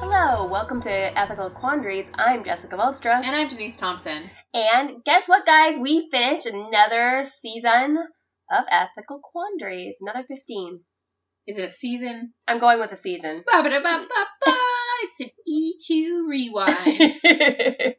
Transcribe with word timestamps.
Hello, 0.00 0.46
welcome 0.46 0.80
to 0.80 0.90
Ethical 0.90 1.50
Quandaries. 1.50 2.10
I'm 2.14 2.44
Jessica 2.44 2.76
Valstra. 2.76 3.22
And 3.22 3.36
I'm 3.36 3.48
Denise 3.48 3.76
Thompson. 3.76 4.22
And 4.54 5.04
guess 5.04 5.28
what, 5.28 5.44
guys? 5.44 5.78
We 5.78 6.08
finished 6.10 6.46
another 6.46 7.24
season 7.24 7.98
of 8.50 8.64
Ethical 8.70 9.20
Quandaries. 9.20 9.96
Another 10.00 10.24
15. 10.26 10.80
Is 11.46 11.58
it 11.58 11.64
a 11.64 11.68
season? 11.70 12.32
I'm 12.48 12.58
going 12.58 12.80
with 12.80 12.92
a 12.92 12.96
season. 12.96 13.44
It's 15.02 15.20
an 15.20 15.30
EQ 15.46 16.28
rewind. 16.28 17.94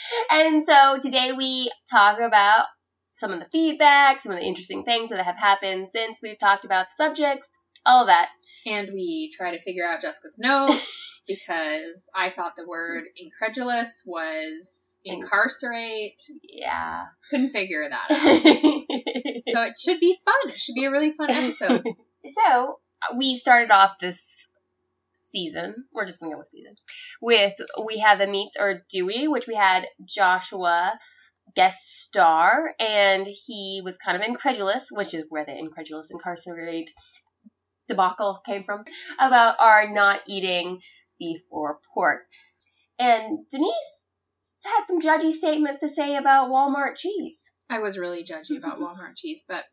and 0.30 0.62
so 0.62 0.98
today 1.00 1.32
we 1.36 1.70
talk 1.90 2.18
about 2.20 2.66
some 3.14 3.32
of 3.32 3.40
the 3.40 3.46
feedback, 3.50 4.20
some 4.20 4.32
of 4.32 4.38
the 4.38 4.44
interesting 4.44 4.84
things 4.84 5.10
that 5.10 5.24
have 5.24 5.36
happened 5.38 5.88
since 5.88 6.20
we've 6.22 6.38
talked 6.38 6.64
about 6.66 6.86
the 6.88 7.04
subjects, 7.04 7.48
all 7.86 8.02
of 8.02 8.08
that. 8.08 8.28
and 8.66 8.90
we 8.92 9.30
try 9.34 9.52
to 9.52 9.62
figure 9.62 9.86
out 9.86 10.02
Jessica's 10.02 10.38
notes 10.38 11.22
because 11.26 12.08
I 12.14 12.30
thought 12.30 12.56
the 12.56 12.68
word 12.68 13.04
incredulous 13.16 14.02
was 14.04 15.00
incarcerate. 15.04 16.20
Yeah. 16.42 17.04
Couldn't 17.30 17.50
figure 17.50 17.88
that 17.88 18.10
out. 18.10 18.18
so, 18.18 19.52
So 19.54 19.62
it 19.62 19.78
should 19.80 20.00
be 20.00 20.18
fun. 20.24 20.52
It 20.52 20.58
should 20.58 20.74
be 20.74 20.84
a 20.84 20.90
really 20.90 21.10
fun 21.12 21.30
episode. 21.30 21.82
We 23.16 23.36
started 23.36 23.70
off 23.70 23.98
this 23.98 24.48
season. 25.32 25.84
We're 25.92 26.06
just 26.06 26.20
gonna 26.20 26.32
go 26.32 26.38
with 26.38 26.50
season. 26.50 26.74
With 27.20 27.54
we 27.84 27.98
had 27.98 28.18
the 28.18 28.26
meets 28.26 28.56
or 28.58 28.82
Dewey, 28.90 29.28
which 29.28 29.46
we 29.46 29.54
had 29.54 29.86
Joshua 30.04 30.98
guest 31.54 32.04
star, 32.04 32.74
and 32.78 33.26
he 33.26 33.82
was 33.84 33.98
kind 33.98 34.16
of 34.16 34.26
incredulous, 34.26 34.88
which 34.90 35.14
is 35.14 35.24
where 35.28 35.44
the 35.44 35.56
incredulous 35.56 36.10
incarcerate 36.10 36.90
debacle 37.88 38.40
came 38.46 38.62
from, 38.62 38.84
about 39.18 39.56
our 39.58 39.92
not 39.92 40.20
eating 40.26 40.80
beef 41.18 41.40
or 41.50 41.78
pork. 41.92 42.26
And 42.98 43.46
Denise 43.50 44.00
had 44.64 44.84
some 44.86 45.00
judgy 45.00 45.32
statements 45.32 45.80
to 45.80 45.88
say 45.88 46.16
about 46.16 46.50
Walmart 46.50 46.96
cheese. 46.96 47.42
I 47.68 47.80
was 47.80 47.98
really 47.98 48.24
judgy 48.24 48.58
about 48.58 48.78
Walmart 48.80 49.16
cheese, 49.16 49.44
but 49.48 49.64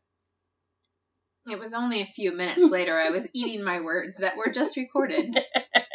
it 1.50 1.60
was 1.60 1.74
only 1.74 2.02
a 2.02 2.06
few 2.06 2.32
minutes 2.32 2.60
later 2.72 2.98
I 2.98 3.10
was 3.10 3.28
eating 3.34 3.64
my 3.64 3.82
words 3.82 4.18
that 4.18 4.38
were 4.38 4.52
just 4.52 4.78
recorded. 4.78 5.38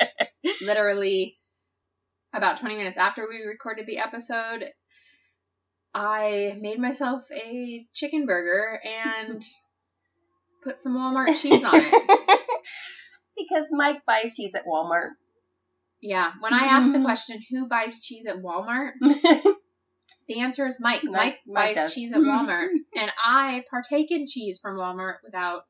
Literally 0.63 1.37
about 2.33 2.59
20 2.59 2.77
minutes 2.77 2.99
after 2.99 3.27
we 3.29 3.47
recorded 3.47 3.87
the 3.87 3.99
episode, 3.99 4.65
I 5.95 6.57
made 6.61 6.79
myself 6.79 7.25
a 7.33 7.87
chicken 7.93 8.27
burger 8.27 8.81
and 8.85 9.43
put 10.65 10.81
some 10.83 10.97
Walmart 10.97 11.41
cheese 11.41 11.65
on 11.65 11.75
it. 11.75 12.41
because 13.37 13.67
Mike 13.71 14.03
buys 14.07 14.35
cheese 14.35 14.55
at 14.55 14.67
Walmart. 14.67 15.11
Yeah, 16.01 16.33
when 16.41 16.53
I 16.53 16.65
asked 16.65 16.93
the 16.93 17.03
question, 17.03 17.41
who 17.51 17.69
buys 17.69 18.01
cheese 18.01 18.27
at 18.27 18.39
Walmart? 18.39 18.93
The 20.29 20.41
answer 20.41 20.67
is 20.67 20.79
Mike. 20.81 21.03
Mike- 21.05 21.41
Mike, 21.47 21.75
buys 21.75 21.77
does. 21.77 21.95
cheese 21.95 22.13
at 22.13 22.19
Walmart. 22.23 22.69
and 22.97 23.13
I 23.23 23.65
partake 23.71 24.11
in 24.11 24.27
cheese 24.27 24.59
from 24.61 24.77
Walmart 24.77 25.17
without 25.25 25.63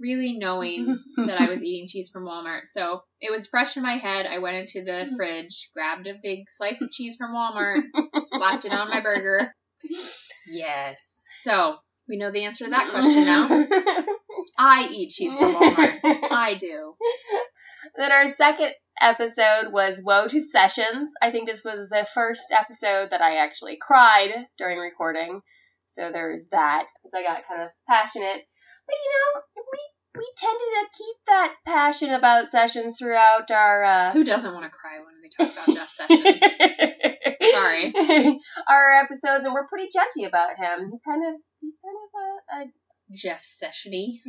really 0.00 0.36
knowing 0.38 0.96
that 1.16 1.40
I 1.40 1.48
was 1.48 1.62
eating 1.62 1.86
cheese 1.88 2.10
from 2.10 2.24
Walmart. 2.24 2.62
So 2.70 3.02
it 3.20 3.30
was 3.30 3.46
fresh 3.46 3.76
in 3.76 3.82
my 3.82 3.96
head. 3.98 4.26
I 4.26 4.38
went 4.38 4.56
into 4.56 4.84
the 4.84 5.12
fridge, 5.16 5.70
grabbed 5.74 6.06
a 6.06 6.14
big 6.22 6.44
slice 6.48 6.80
of 6.80 6.90
cheese 6.90 7.16
from 7.16 7.32
Walmart, 7.34 7.82
slapped 8.28 8.64
it 8.64 8.72
on 8.72 8.88
my 8.90 9.00
burger. 9.00 9.54
Yes. 10.48 11.20
So 11.44 11.76
we 12.08 12.16
know 12.16 12.30
the 12.32 12.44
answer 12.44 12.64
to 12.64 12.70
that 12.70 12.90
question 12.90 13.24
now. 13.24 13.46
I 14.58 14.88
eat 14.90 15.10
cheese 15.10 15.36
from 15.36 15.54
Walmart. 15.54 16.00
I 16.02 16.56
do. 16.58 16.94
Then 17.96 18.12
our 18.12 18.26
second 18.26 18.72
episode 19.00 19.72
was 19.72 20.02
Woe 20.04 20.28
to 20.28 20.40
Sessions. 20.40 21.14
I 21.20 21.30
think 21.30 21.46
this 21.46 21.64
was 21.64 21.88
the 21.88 22.06
first 22.14 22.52
episode 22.52 23.10
that 23.10 23.20
I 23.20 23.36
actually 23.36 23.78
cried 23.80 24.46
during 24.58 24.78
recording. 24.78 25.40
So 25.88 26.10
there 26.10 26.32
was 26.32 26.46
that. 26.50 26.86
I 27.14 27.22
got 27.22 27.46
kind 27.48 27.62
of 27.62 27.68
passionate. 27.88 28.42
But 28.86 28.94
you 28.94 29.10
know, 29.12 29.62
we 29.72 29.78
we 30.14 30.32
tended 30.36 30.60
to 30.60 30.98
keep 30.98 31.16
that 31.26 31.54
passion 31.66 32.10
about 32.10 32.48
Sessions 32.48 32.98
throughout 32.98 33.50
our 33.50 33.84
uh 33.84 34.12
Who 34.12 34.24
doesn't 34.24 34.52
want 34.52 34.64
to 34.64 34.70
cry 34.70 34.98
when 34.98 35.20
they 35.22 35.28
talk 35.28 35.52
about 35.52 35.74
Jeff 35.74 35.88
Sessions? 35.88 36.40
Sorry. 37.52 37.92
our 38.68 39.02
episodes 39.04 39.44
and 39.44 39.52
we're 39.52 39.66
pretty 39.66 39.88
judgy 39.94 40.26
about 40.26 40.56
him. 40.56 40.90
He's 40.90 41.02
kind 41.02 41.22
of 41.26 41.40
he's 41.60 41.78
kind 41.82 41.96
of 42.04 42.60
a, 42.60 42.62
a 42.62 43.14
Jeff 43.14 43.42
Sessiony. 43.42 44.20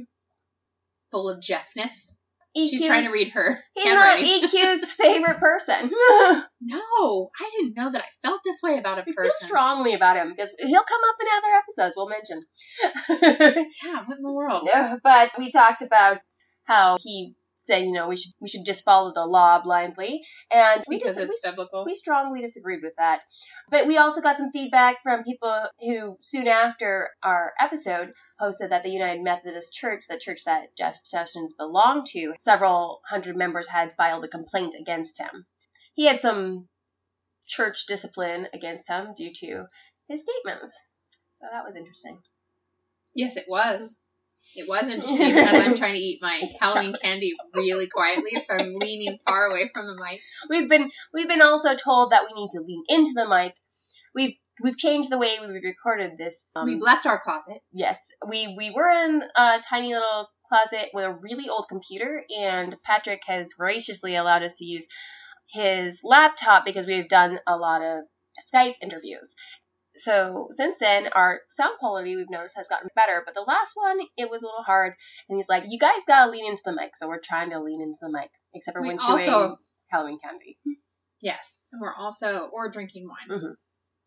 Full 1.11 1.29
of 1.29 1.43
Jeffness. 1.43 2.17
EQ's, 2.55 2.69
She's 2.69 2.85
trying 2.85 3.03
to 3.03 3.11
read 3.11 3.29
her 3.29 3.57
He's 3.75 3.85
not. 3.93 4.19
EQ's 4.19 4.93
favorite 4.93 5.39
person. 5.39 5.91
No, 6.61 7.29
I 7.39 7.49
didn't 7.51 7.75
know 7.75 7.91
that 7.91 8.01
I 8.01 8.27
felt 8.27 8.41
this 8.45 8.59
way 8.61 8.77
about 8.77 8.99
a 8.99 9.03
We 9.05 9.13
feel 9.13 9.23
person. 9.25 9.47
strongly 9.47 9.93
about 9.95 10.17
him 10.17 10.29
because 10.29 10.53
he'll 10.59 10.83
come 10.83 11.01
up 11.09 11.15
in 11.21 11.27
other 11.37 11.57
episodes 11.57 11.95
we'll 11.97 12.09
mention. 12.09 12.43
Yeah, 13.83 14.03
what 14.05 14.17
in 14.17 14.23
the 14.23 14.31
world? 14.31 14.67
But 15.03 15.31
we 15.37 15.51
talked 15.51 15.81
about 15.81 16.17
how 16.65 16.97
he 17.01 17.35
said, 17.59 17.83
you 17.83 17.93
know, 17.93 18.07
we 18.09 18.17
should 18.17 18.33
we 18.41 18.47
should 18.49 18.65
just 18.65 18.83
follow 18.83 19.13
the 19.13 19.25
law 19.25 19.61
blindly, 19.63 20.21
and 20.51 20.83
we 20.87 20.97
Because 20.99 21.15
dis- 21.15 21.29
it's 21.29 21.45
we, 21.45 21.51
biblical. 21.51 21.85
we 21.85 21.95
strongly 21.95 22.41
disagreed 22.41 22.81
with 22.83 22.93
that. 22.97 23.21
But 23.71 23.87
we 23.87 23.97
also 23.97 24.21
got 24.21 24.37
some 24.37 24.51
feedback 24.51 24.97
from 25.01 25.23
people 25.23 25.67
who, 25.79 26.17
soon 26.21 26.47
after 26.47 27.09
our 27.23 27.53
episode, 27.59 28.11
posted 28.43 28.71
that 28.71 28.83
the 28.83 28.89
United 28.89 29.23
Methodist 29.23 29.73
Church, 29.73 30.03
the 30.09 30.19
church 30.19 30.43
that 30.45 30.75
Jeff 30.75 30.99
Sessions 31.03 31.53
belonged 31.53 32.07
to, 32.07 32.33
several 32.41 33.01
hundred 33.09 33.37
members 33.37 33.69
had 33.69 33.95
filed 33.95 34.25
a 34.25 34.27
complaint 34.27 34.75
against 34.77 35.17
him. 35.17 35.45
He 35.93 36.05
had 36.05 36.21
some 36.21 36.67
church 37.47 37.85
discipline 37.87 38.47
against 38.53 38.89
him 38.89 39.13
due 39.15 39.31
to 39.33 39.65
his 40.09 40.23
statements. 40.23 40.77
So 41.39 41.47
that 41.51 41.63
was 41.65 41.75
interesting. 41.77 42.19
Yes, 43.15 43.37
it 43.37 43.45
was. 43.47 43.95
It 44.55 44.67
was 44.67 44.83
interesting 44.93 45.33
because 45.33 45.65
I'm 45.65 45.75
trying 45.75 45.95
to 45.95 46.01
eat 46.01 46.19
my 46.21 46.41
Halloween 46.59 46.95
candy 47.01 47.33
really 47.55 47.87
quietly, 47.87 48.31
so 48.43 48.55
I'm 48.55 48.75
leaning 48.75 49.19
far 49.25 49.45
away 49.51 49.69
from 49.73 49.87
the 49.87 49.95
mic. 49.95 50.21
We've 50.49 50.69
been 50.69 50.91
we've 51.13 51.29
been 51.29 51.41
also 51.41 51.75
told 51.75 52.11
that 52.11 52.23
we 52.27 52.41
need 52.41 52.49
to 52.51 52.61
lean 52.61 52.83
into 52.89 53.13
the 53.15 53.27
mic. 53.27 53.55
We've 54.13 54.35
we've 54.61 54.77
changed 54.77 55.09
the 55.09 55.17
way 55.17 55.37
we 55.41 55.47
recorded 55.47 56.17
this. 56.17 56.35
Um, 56.55 56.65
We've 56.65 56.81
left 56.81 57.05
our 57.05 57.19
closet. 57.19 57.59
yes, 57.71 57.99
we 58.27 58.53
we 58.57 58.71
were 58.71 58.89
in 58.89 59.23
a 59.35 59.61
tiny 59.67 59.93
little 59.93 60.29
closet 60.49 60.89
with 60.93 61.05
a 61.05 61.13
really 61.13 61.49
old 61.49 61.65
computer, 61.69 62.23
and 62.37 62.75
Patrick 62.83 63.21
has 63.25 63.53
graciously 63.53 64.15
allowed 64.15 64.43
us 64.43 64.53
to 64.55 64.65
use 64.65 64.87
his 65.49 66.01
laptop 66.03 66.65
because 66.65 66.85
we've 66.87 67.07
done 67.09 67.39
a 67.47 67.55
lot 67.57 67.81
of 67.81 68.03
Skype 68.53 68.75
interviews. 68.81 69.33
So 69.95 70.47
since 70.49 70.77
then, 70.79 71.07
our 71.13 71.41
sound 71.49 71.77
quality 71.79 72.15
we've 72.15 72.29
noticed 72.29 72.57
has 72.57 72.67
gotten 72.67 72.89
better. 72.95 73.21
But 73.23 73.35
the 73.35 73.41
last 73.41 73.73
one, 73.75 73.99
it 74.17 74.27
was 74.29 74.41
a 74.41 74.45
little 74.47 74.63
hard, 74.63 74.93
and 75.29 75.37
he's 75.37 75.49
like, 75.49 75.63
"You 75.67 75.77
guys 75.79 76.01
gotta 76.07 76.31
lean 76.31 76.47
into 76.47 76.61
the 76.65 76.73
mic." 76.73 76.97
So 76.97 77.07
we're 77.07 77.19
trying 77.19 77.51
to 77.51 77.59
lean 77.61 77.81
into 77.81 77.97
the 78.01 78.09
mic, 78.09 78.31
except 78.55 78.75
for 78.75 78.81
We 78.81 78.87
when 78.89 78.97
chewing 78.97 79.29
also- 79.29 79.57
Halloween 79.91 80.17
candy. 80.19 80.57
Yes, 81.21 81.65
and 81.71 81.79
we're 81.79 81.93
also 81.95 82.49
or 82.51 82.69
drinking 82.71 83.07
wine 83.07 83.39
Mhm. 83.39 83.53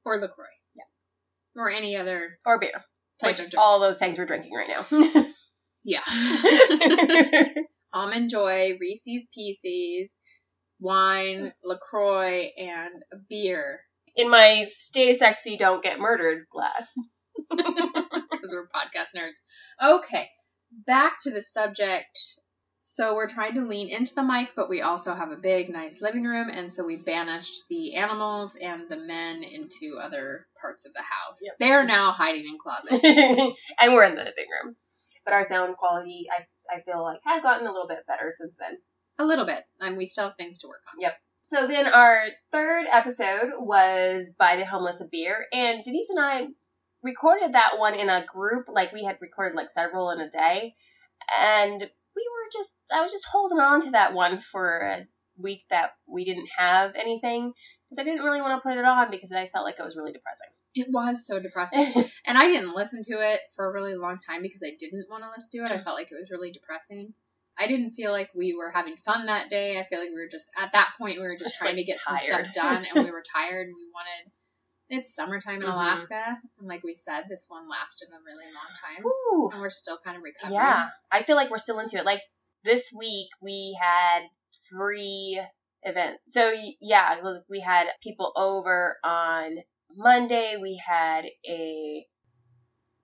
Or 0.07 0.17
Lacroix. 0.17 0.47
Yeah. 0.75 1.61
Or 1.61 1.71
any 1.71 1.97
other 1.97 2.39
or 2.47 2.59
beer, 2.59 2.85
type 3.21 3.39
which 3.39 3.55
all 3.57 3.81
those 3.81 3.99
things 3.99 4.19
we're 4.19 4.25
drinking 4.27 4.53
right 4.55 4.69
now. 4.69 5.27
yeah. 5.85 6.03
Almond 7.93 8.31
Joy, 8.31 8.79
Reese's 8.81 9.27
Pieces, 9.35 10.09
wine, 10.81 11.53
Lacroix, 11.65 12.51
and 12.57 12.95
a 13.13 13.17
beer. 13.29 13.81
In 14.15 14.31
my 14.31 14.67
"Stay 14.69 15.13
sexy, 15.13 15.57
don't 15.57 15.83
get 15.83 15.99
murdered" 15.99 16.47
glass. 16.51 16.87
because 17.51 18.53
we're 18.53 18.69
podcast 18.69 19.15
nerds. 19.17 19.41
Okay, 19.83 20.29
back 20.87 21.17
to 21.23 21.31
the 21.31 21.43
subject. 21.43 22.19
So 22.89 23.17
we're 23.17 23.29
trying 23.29 23.55
to 23.55 23.67
lean 23.67 23.89
into 23.89 24.15
the 24.15 24.23
mic, 24.23 24.53
but 24.55 24.69
we 24.69 24.81
also 24.81 25.13
have 25.13 25.33
a 25.33 25.37
big, 25.37 25.69
nice 25.71 26.01
living 26.01 26.23
room, 26.23 26.49
and 26.49 26.73
so 26.73 26.85
we 26.85 26.97
banished 26.97 27.63
the 27.69 27.97
animals 27.97 28.55
and 28.55 28.89
the 28.89 28.97
men 28.97 29.43
into 29.43 29.99
other 30.01 30.47
parts 30.61 30.87
of 30.87 30.93
the 30.93 31.03
house. 31.03 31.41
Yep. 31.45 31.57
They 31.59 31.73
are 31.73 31.85
now 31.85 32.13
hiding 32.13 32.45
in 32.45 32.59
closets. 32.59 33.59
and 33.81 33.93
we're 33.93 34.05
in 34.05 34.15
the 34.15 34.23
living 34.23 34.47
room, 34.63 34.77
but 35.25 35.35
our 35.35 35.43
sound 35.43 35.77
quality, 35.77 36.27
I 36.31 36.47
I 36.73 36.83
feel 36.83 37.03
like, 37.03 37.19
has 37.25 37.43
gotten 37.43 37.67
a 37.67 37.73
little 37.73 37.89
bit 37.89 38.07
better 38.07 38.31
since 38.31 38.57
then. 38.57 38.79
a 39.19 39.25
little 39.25 39.47
bit, 39.47 39.65
and 39.81 39.97
we 39.97 40.07
still 40.07 40.29
have 40.29 40.37
things 40.37 40.61
to 40.61 40.69
work 40.69 40.83
on. 40.95 41.01
Yep. 41.01 41.15
So 41.43 41.67
then 41.67 41.87
our 41.87 42.23
third 42.53 42.87
episode 42.89 43.51
was 43.59 44.33
buy 44.39 44.57
the 44.57 44.65
homeless 44.65 45.01
a 45.01 45.09
beer, 45.11 45.45
and 45.53 45.83
Denise 45.83 46.11
and 46.11 46.21
I 46.21 46.47
recorded 47.03 47.55
that 47.55 47.79
one 47.79 47.97
in 47.97 48.09
a 48.09 48.25
group, 48.33 48.67
like 48.69 48.93
we 48.93 49.03
had 49.03 49.19
recorded 49.21 49.57
like 49.57 49.71
several 49.71 50.13
in 50.13 50.21
a 50.21 50.31
day, 50.31 50.77
and 51.37 51.91
we 52.17 52.27
were 52.33 52.49
just 52.53 52.79
I 52.93 53.03
was 53.03 53.13
just 53.13 53.27
holding 53.31 53.59
on 53.59 53.83
to 53.83 53.91
that 53.93 54.15
one 54.15 54.39
for 54.39 54.79
a 54.79 55.07
week 55.39 55.63
that 55.71 55.91
we 56.07 56.25
didn't 56.25 56.49
have 56.57 56.97
anything 56.97 57.53
because 57.89 58.01
I 58.01 58.05
didn't 58.05 58.25
really 58.25 58.41
want 58.41 58.61
to 58.61 58.69
put 58.69 58.79
it 58.79 58.85
on 58.85 59.11
because 59.11 59.31
I 59.31 59.49
felt 59.53 59.65
like 59.65 59.77
it 59.79 59.85
was 59.85 59.97
really 59.97 60.13
depressing. 60.13 60.49
It 60.75 60.89
was 60.91 61.27
so 61.27 61.39
depressing. 61.39 61.93
and 62.27 62.37
I 62.37 62.49
didn't 62.49 62.75
listen 62.75 63.01
to 63.05 63.15
it 63.15 63.41
for 63.55 63.69
a 63.69 63.73
really 63.73 63.95
long 63.95 64.19
time 64.27 64.43
because 64.43 64.63
I 64.65 64.73
didn't 64.79 65.07
want 65.09 65.23
to 65.23 65.31
listen 65.31 65.51
to 65.53 65.67
it. 65.67 65.75
I 65.75 65.79
mm. 65.79 65.85
felt 65.85 65.97
like 65.97 66.11
it 66.11 66.19
was 66.19 66.31
really 66.31 66.51
depressing. 66.51 67.15
I 67.59 67.67
didn't 67.67 67.93
feel 67.93 68.13
like 68.13 68.29
we 68.35 68.55
were 68.55 68.71
having 68.71 68.97
fun 69.05 69.27
that 69.27 69.49
day. 69.49 69.79
I 69.79 69.87
feel 69.89 69.99
like 69.99 70.11
we 70.11 70.21
were 70.21 70.29
just 70.31 70.51
at 70.61 70.73
that 70.73 70.91
point 70.99 71.17
we 71.21 71.23
were 71.23 71.37
just, 71.37 71.53
Just, 71.53 71.59
trying 71.59 71.77
like, 71.77 71.87
to 71.87 71.93
get 71.93 72.01
tired. 72.07 72.19
some 72.19 72.27
stuff 72.27 72.53
done 72.53 72.87
and 72.95 73.05
we 73.05 73.11
were 73.17 73.23
tired 73.35 73.69
and 73.69 73.77
we 73.77 73.89
wanted 73.95 74.33
it's 74.89 75.15
summertime 75.15 75.63
in 75.63 75.69
Mhm. 75.69 75.73
Alaska 75.73 76.39
and 76.59 76.69
like 76.69 76.83
we 76.85 76.95
said 76.95 77.25
this 77.29 77.47
one 77.49 77.69
lasted 77.69 78.09
a 78.09 78.21
really 78.25 78.47
long 78.47 78.71
time 78.81 79.05
Ooh. 79.07 79.51
and 79.53 79.61
we're 79.61 79.71
still 79.71 79.99
kind 79.99 80.17
of 80.17 80.23
recovering. 80.23 80.55
Yeah, 80.55 80.89
I 81.11 81.23
feel 81.25 81.37
like 81.37 81.51
we're 81.51 81.59
still 81.59 81.79
into 81.81 81.99
it. 81.99 82.05
Like 82.05 82.23
this 82.63 82.93
week, 82.97 83.29
we 83.41 83.79
had 83.81 84.23
three 84.69 85.41
events. 85.83 86.33
So 86.33 86.53
yeah, 86.81 87.17
we 87.49 87.61
had 87.61 87.87
people 88.03 88.33
over 88.37 88.99
on 89.05 89.59
Monday. 89.95 90.57
We 90.61 90.81
had 90.85 91.25
a 91.49 92.07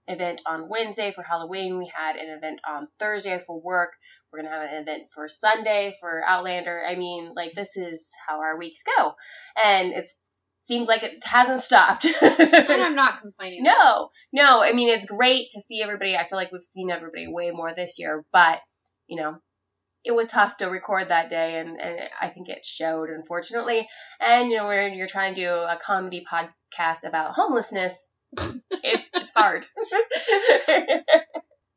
event 0.09 0.43
on 0.47 0.69
Wednesday 0.69 1.13
for 1.13 1.23
Halloween. 1.23 1.79
We 1.79 1.91
had 1.95 2.17
an 2.17 2.29
event 2.37 2.61
on 2.69 2.89
Thursday 2.99 3.41
for 3.47 3.61
work. 3.61 3.93
We're 4.33 4.43
gonna 4.43 4.51
have 4.55 4.71
an 4.71 4.83
event 4.83 5.11
for 5.15 5.29
Sunday 5.29 5.95
for 6.01 6.23
Outlander. 6.27 6.85
I 6.87 6.97
mean, 6.97 7.33
like 7.37 7.53
this 7.53 7.77
is 7.77 8.09
how 8.27 8.41
our 8.41 8.57
weeks 8.59 8.83
go, 8.97 9.15
and 9.63 9.93
it's 9.93 10.17
seems 10.65 10.89
like 10.89 11.03
it 11.03 11.25
hasn't 11.25 11.61
stopped. 11.61 12.07
And 12.23 12.83
I'm 12.83 12.95
not 12.95 13.21
complaining. 13.21 13.63
No, 13.63 14.11
no. 14.33 14.63
I 14.63 14.73
mean, 14.73 14.89
it's 14.89 15.07
great 15.07 15.51
to 15.51 15.61
see 15.61 15.83
everybody. 15.83 16.17
I 16.17 16.27
feel 16.27 16.39
like 16.39 16.53
we've 16.53 16.63
seen 16.63 16.91
everybody 16.91 17.27
way 17.29 17.51
more 17.51 17.75
this 17.75 17.99
year, 17.99 18.25
but 18.33 18.61
you 19.07 19.21
know, 19.21 19.37
it 20.05 20.13
was 20.13 20.29
tough 20.29 20.57
to 20.57 20.67
record 20.67 21.09
that 21.09 21.31
day, 21.31 21.59
and, 21.59 21.81
and 21.81 22.01
I 22.21 22.29
think 22.29 22.49
it 22.49 22.65
showed, 22.65 23.09
unfortunately. 23.09 23.89
And 24.21 24.51
you 24.51 24.57
know, 24.57 24.67
when 24.67 24.95
you're 24.95 25.07
trying 25.07 25.35
to 25.35 25.41
do 25.41 25.49
a 25.49 25.79
comedy 25.85 26.25
podcast 26.33 27.05
about 27.05 27.35
homelessness, 27.35 27.95
it, 28.41 29.01
it's 29.13 29.33
hard. 29.35 29.67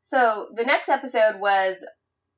so 0.00 0.48
the 0.56 0.64
next 0.64 0.88
episode 0.88 1.40
was 1.40 1.76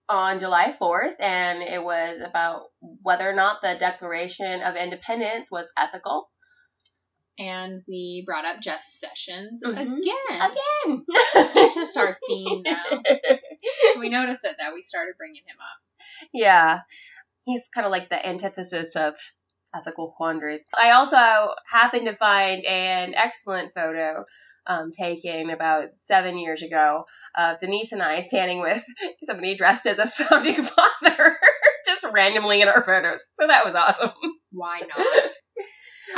on 0.08 0.38
July 0.38 0.74
4th, 0.78 1.14
and 1.20 1.62
it 1.62 1.82
was 1.82 2.20
about 2.20 2.64
whether 3.02 3.28
or 3.28 3.34
not 3.34 3.60
the 3.62 3.76
Declaration 3.78 4.62
of 4.62 4.76
Independence 4.76 5.50
was 5.50 5.72
ethical. 5.76 6.28
And 7.38 7.82
we 7.86 8.24
brought 8.26 8.44
up 8.44 8.60
Jeff 8.60 8.82
Sessions 8.82 9.62
Mhm. 9.64 9.98
again. 9.98 10.50
Again. 10.50 11.06
It's 11.60 11.74
just 11.74 11.96
our 11.96 12.16
theme 12.26 12.62
now. 12.64 12.82
we 13.98 14.08
noticed 14.10 14.42
that 14.42 14.56
that 14.58 14.74
we 14.74 14.82
started 14.82 15.14
bringing 15.16 15.42
him 15.46 15.56
up. 15.60 16.28
Yeah. 16.32 16.80
He's 17.44 17.68
kind 17.68 17.86
of 17.86 17.90
like 17.92 18.08
the 18.08 18.26
antithesis 18.26 18.96
of 18.96 19.14
ethical 19.74 20.12
quandaries. 20.16 20.62
I 20.76 20.90
also 20.92 21.16
happened 21.70 22.06
to 22.06 22.16
find 22.16 22.64
an 22.64 23.14
excellent 23.14 23.72
photo 23.74 24.24
um, 24.66 24.90
taken 24.92 25.50
about 25.50 25.96
seven 25.96 26.38
years 26.38 26.62
ago 26.62 27.04
of 27.36 27.58
Denise 27.58 27.92
and 27.92 28.02
I 28.02 28.20
standing 28.20 28.60
with 28.60 28.84
somebody 29.22 29.56
dressed 29.56 29.86
as 29.86 29.98
a 29.98 30.06
founding 30.06 30.62
father, 30.62 31.36
just 31.86 32.04
randomly 32.12 32.60
in 32.60 32.68
our 32.68 32.82
photos. 32.84 33.30
So 33.34 33.46
that 33.46 33.64
was 33.64 33.74
awesome. 33.74 34.10
Why 34.52 34.80
not? 34.80 35.30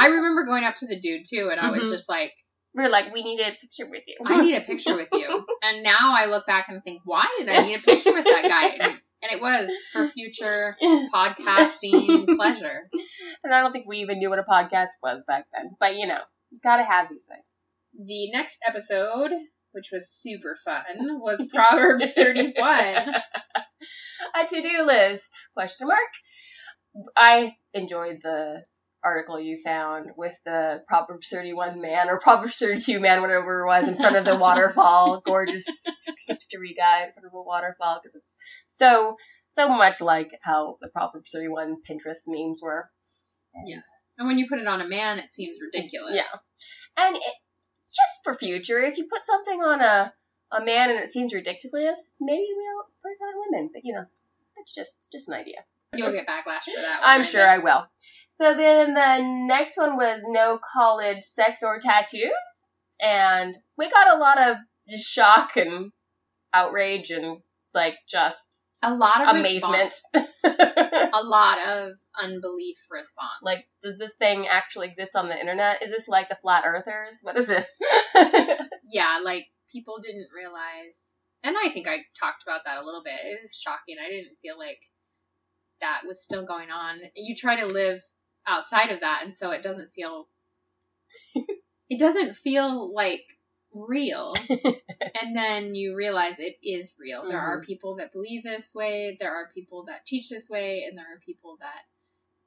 I 0.00 0.06
remember 0.06 0.44
going 0.44 0.64
up 0.64 0.74
to 0.76 0.86
the 0.86 0.98
dude 1.00 1.24
too, 1.28 1.48
and 1.50 1.60
I 1.60 1.70
was 1.70 1.86
Mhm. 1.86 1.90
just 1.90 2.08
like, 2.08 2.32
We 2.72 2.84
are 2.84 2.88
like, 2.88 3.12
we 3.12 3.24
need 3.24 3.40
a 3.40 3.50
picture 3.60 3.90
with 3.90 4.04
you. 4.06 4.16
I 4.24 4.40
need 4.42 4.54
a 4.56 4.60
picture 4.60 4.94
with 4.94 5.08
you. 5.12 5.44
And 5.62 5.82
now 5.82 5.98
I 6.20 6.26
look 6.26 6.46
back 6.46 6.68
and 6.68 6.82
think, 6.84 7.02
why 7.04 7.26
did 7.38 7.48
I 7.48 7.62
need 7.66 7.74
a 7.74 7.82
picture 7.82 8.12
with 8.12 8.24
that 8.24 8.44
guy? 8.48 8.66
And, 8.68 8.92
and 9.22 9.32
it 9.32 9.40
was 9.40 9.68
for 9.92 10.08
future 10.08 10.76
podcasting 11.12 12.26
pleasure. 12.36 12.88
and 13.44 13.52
I 13.52 13.60
don't 13.60 13.72
think 13.72 13.88
we 13.88 13.98
even 13.98 14.18
knew 14.20 14.30
what 14.30 14.38
a 14.38 14.44
podcast 14.44 14.90
was 15.02 15.24
back 15.26 15.46
then. 15.52 15.76
But 15.80 15.96
you 15.96 16.06
know, 16.06 16.20
gotta 16.62 16.84
have 16.84 17.08
these 17.10 17.24
things. 17.24 17.44
The 18.06 18.30
next 18.30 18.60
episode, 18.66 19.32
which 19.72 19.90
was 19.92 20.08
super 20.08 20.56
fun, 20.64 20.84
was 21.20 21.44
Proverbs 21.52 22.04
31. 22.14 22.54
a 24.34 24.46
to-do 24.48 24.82
list 24.86 25.32
question 25.54 25.88
mark 25.88 26.12
i 27.16 27.54
enjoyed 27.74 28.20
the 28.22 28.62
article 29.02 29.40
you 29.40 29.60
found 29.64 30.10
with 30.16 30.34
the 30.44 30.82
proverbs 30.86 31.28
31 31.28 31.80
man 31.80 32.08
or 32.10 32.18
proverbs 32.18 32.58
32 32.58 33.00
man 33.00 33.22
whatever 33.22 33.62
it 33.62 33.66
was 33.66 33.88
in 33.88 33.94
front 33.96 34.16
of 34.16 34.24
the 34.24 34.36
waterfall 34.46 35.22
gorgeous 35.24 35.66
hipstery 36.28 36.76
guy 36.76 37.04
in 37.06 37.12
front 37.12 37.26
of 37.26 37.32
a 37.34 37.42
waterfall 37.42 37.98
because 38.02 38.14
it's 38.14 38.26
so 38.68 39.16
so 39.52 39.68
much 39.68 40.00
like 40.00 40.30
how 40.42 40.76
the 40.80 40.88
proverbs 40.88 41.30
31 41.32 41.76
pinterest 41.88 42.24
memes 42.28 42.60
were 42.62 42.90
Yes. 43.66 43.88
And 44.16 44.28
when 44.28 44.38
you 44.38 44.46
put 44.48 44.60
it 44.60 44.68
on 44.68 44.80
a 44.80 44.86
man, 44.86 45.18
it 45.18 45.34
seems 45.34 45.58
ridiculous. 45.60 46.14
yeah 46.14 46.38
and 46.96 47.16
it, 47.16 47.22
just 47.88 48.20
for 48.22 48.34
future 48.34 48.80
if 48.82 48.98
you 48.98 49.06
put 49.10 49.24
something 49.24 49.60
on 49.60 49.80
a 49.80 50.12
a 50.52 50.64
man 50.64 50.90
and 50.90 51.00
it 51.00 51.12
seems 51.12 51.32
ridiculous 51.32 52.16
maybe 52.20 52.46
we 52.56 52.64
don't 52.64 52.86
put 53.02 53.10
it 53.10 53.22
on 53.22 53.42
women 53.50 53.70
but 53.72 53.82
you 53.84 53.94
know 53.94 54.04
it's 54.58 54.74
just 54.74 55.06
just 55.12 55.28
an 55.28 55.34
idea 55.34 55.64
You'll 55.94 56.12
get 56.12 56.26
backlash 56.26 56.64
for 56.64 56.80
that 56.80 57.00
one. 57.00 57.08
I'm 57.08 57.24
sure. 57.24 57.46
I 57.46 57.58
will. 57.58 57.86
So 58.28 58.54
then 58.56 58.94
the 58.94 59.46
next 59.48 59.76
one 59.76 59.96
was 59.96 60.20
no 60.24 60.58
college 60.74 61.22
sex 61.22 61.62
or 61.62 61.78
tattoos. 61.80 62.30
And 63.00 63.56
we 63.76 63.90
got 63.90 64.14
a 64.14 64.18
lot 64.18 64.38
of 64.40 64.56
shock 65.00 65.56
and 65.56 65.90
outrage 66.52 67.10
and 67.10 67.38
like 67.74 67.96
just 68.08 68.66
A 68.82 68.94
lot 68.94 69.22
of 69.22 69.36
amazement. 69.36 69.94
A 70.44 71.22
lot 71.22 71.58
of 71.66 71.92
unbelief 72.20 72.76
response. 72.90 73.40
like, 73.42 73.66
does 73.82 73.98
this 73.98 74.12
thing 74.18 74.46
actually 74.48 74.88
exist 74.88 75.16
on 75.16 75.28
the 75.28 75.38
internet? 75.38 75.82
Is 75.82 75.90
this 75.90 76.08
like 76.08 76.28
the 76.28 76.38
flat 76.40 76.64
earthers? 76.66 77.20
What 77.22 77.36
is 77.36 77.46
this? 77.46 77.68
yeah, 78.84 79.18
like 79.22 79.46
people 79.72 79.96
didn't 80.02 80.28
realize, 80.34 81.14
and 81.42 81.56
I 81.56 81.70
think 81.70 81.88
I 81.88 81.98
talked 82.18 82.42
about 82.46 82.62
that 82.64 82.78
a 82.78 82.84
little 82.84 83.02
bit. 83.04 83.14
It 83.24 83.44
is 83.44 83.56
shocking. 83.56 83.96
I 84.04 84.08
didn't 84.08 84.36
feel 84.42 84.58
like 84.58 84.78
that 85.80 86.02
was 86.06 86.22
still 86.22 86.44
going 86.44 86.70
on. 86.70 87.00
You 87.14 87.34
try 87.36 87.60
to 87.60 87.66
live 87.66 88.02
outside 88.46 88.90
of 88.90 89.00
that, 89.00 89.22
and 89.24 89.36
so 89.36 89.50
it 89.50 89.62
doesn't 89.62 89.92
feel. 89.92 90.28
it 91.88 91.98
doesn't 91.98 92.36
feel 92.36 92.92
like 92.94 93.24
real. 93.72 94.34
and 94.50 95.34
then 95.36 95.74
you 95.74 95.96
realize 95.96 96.34
it 96.38 96.58
is 96.62 96.94
real. 96.98 97.28
There 97.28 97.40
are 97.40 97.62
people 97.62 97.96
that 97.96 98.12
believe 98.12 98.42
this 98.42 98.74
way. 98.74 99.16
There 99.20 99.34
are 99.34 99.48
people 99.54 99.84
that 99.84 100.06
teach 100.06 100.28
this 100.28 100.50
way, 100.50 100.84
and 100.88 100.96
there 100.98 101.06
are 101.06 101.20
people 101.24 101.56
that 101.60 101.84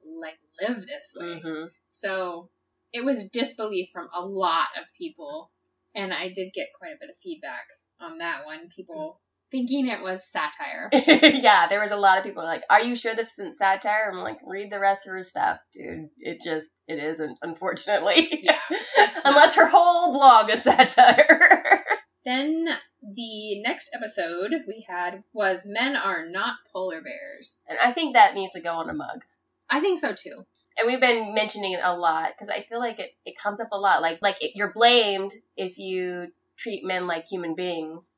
like 0.06 0.38
live 0.60 0.86
this 0.86 1.14
way. 1.16 1.40
Mhm. 1.40 1.70
So 1.88 2.50
it 2.92 3.04
was 3.04 3.28
disbelief 3.30 3.90
from 3.92 4.08
a 4.14 4.24
lot 4.24 4.68
of 4.80 4.84
people, 4.96 5.50
and 5.94 6.12
I 6.12 6.28
did 6.28 6.52
get 6.52 6.68
quite 6.78 6.92
a 6.92 6.98
bit 7.00 7.10
of 7.10 7.16
feedback 7.16 7.66
on 8.00 8.18
that 8.18 8.44
one. 8.44 8.68
People 8.68 9.20
thinking 9.54 9.86
it 9.86 10.02
was 10.02 10.26
satire. 10.28 10.90
yeah, 10.92 11.68
there 11.68 11.80
was 11.80 11.92
a 11.92 11.96
lot 11.96 12.18
of 12.18 12.24
people 12.24 12.42
like, 12.42 12.64
"Are 12.68 12.82
you 12.82 12.96
sure 12.96 13.14
this 13.14 13.38
isn't 13.38 13.56
satire?" 13.56 14.10
I'm 14.12 14.18
like, 14.18 14.38
"Read 14.44 14.70
the 14.70 14.80
rest 14.80 15.06
of 15.06 15.12
her 15.12 15.22
stuff, 15.22 15.60
dude. 15.72 16.08
It 16.18 16.40
just 16.42 16.66
it 16.88 16.98
isn't, 16.98 17.38
unfortunately. 17.40 18.40
Yeah. 18.42 18.58
Unless 19.24 19.54
her 19.54 19.66
whole 19.66 20.12
blog 20.12 20.50
is 20.50 20.62
satire." 20.62 21.84
Then 22.26 22.66
the 23.02 23.60
next 23.60 23.90
episode 23.94 24.52
we 24.66 24.86
had 24.88 25.22
was 25.34 25.60
Men 25.66 25.94
Are 25.94 26.24
Not 26.26 26.54
Polar 26.72 27.02
Bears. 27.02 27.62
and 27.68 27.78
I 27.78 27.92
think 27.92 28.14
that 28.14 28.34
needs 28.34 28.54
to 28.54 28.62
go 28.62 28.70
on 28.70 28.88
a 28.88 28.94
mug. 28.94 29.20
I 29.68 29.80
think 29.80 30.00
so 30.00 30.14
too. 30.14 30.46
And 30.78 30.86
we've 30.86 31.02
been 31.02 31.34
mentioning 31.34 31.74
it 31.74 31.80
a 31.84 31.94
lot 31.94 32.30
because 32.32 32.48
I 32.48 32.62
feel 32.62 32.78
like 32.78 32.98
it, 32.98 33.10
it 33.26 33.34
comes 33.36 33.60
up 33.60 33.68
a 33.72 33.78
lot. 33.78 34.00
Like 34.00 34.20
like 34.22 34.42
it, 34.42 34.52
you're 34.54 34.72
blamed 34.72 35.34
if 35.54 35.76
you 35.76 36.28
treat 36.56 36.82
men 36.82 37.06
like 37.06 37.28
human 37.28 37.54
beings, 37.54 38.16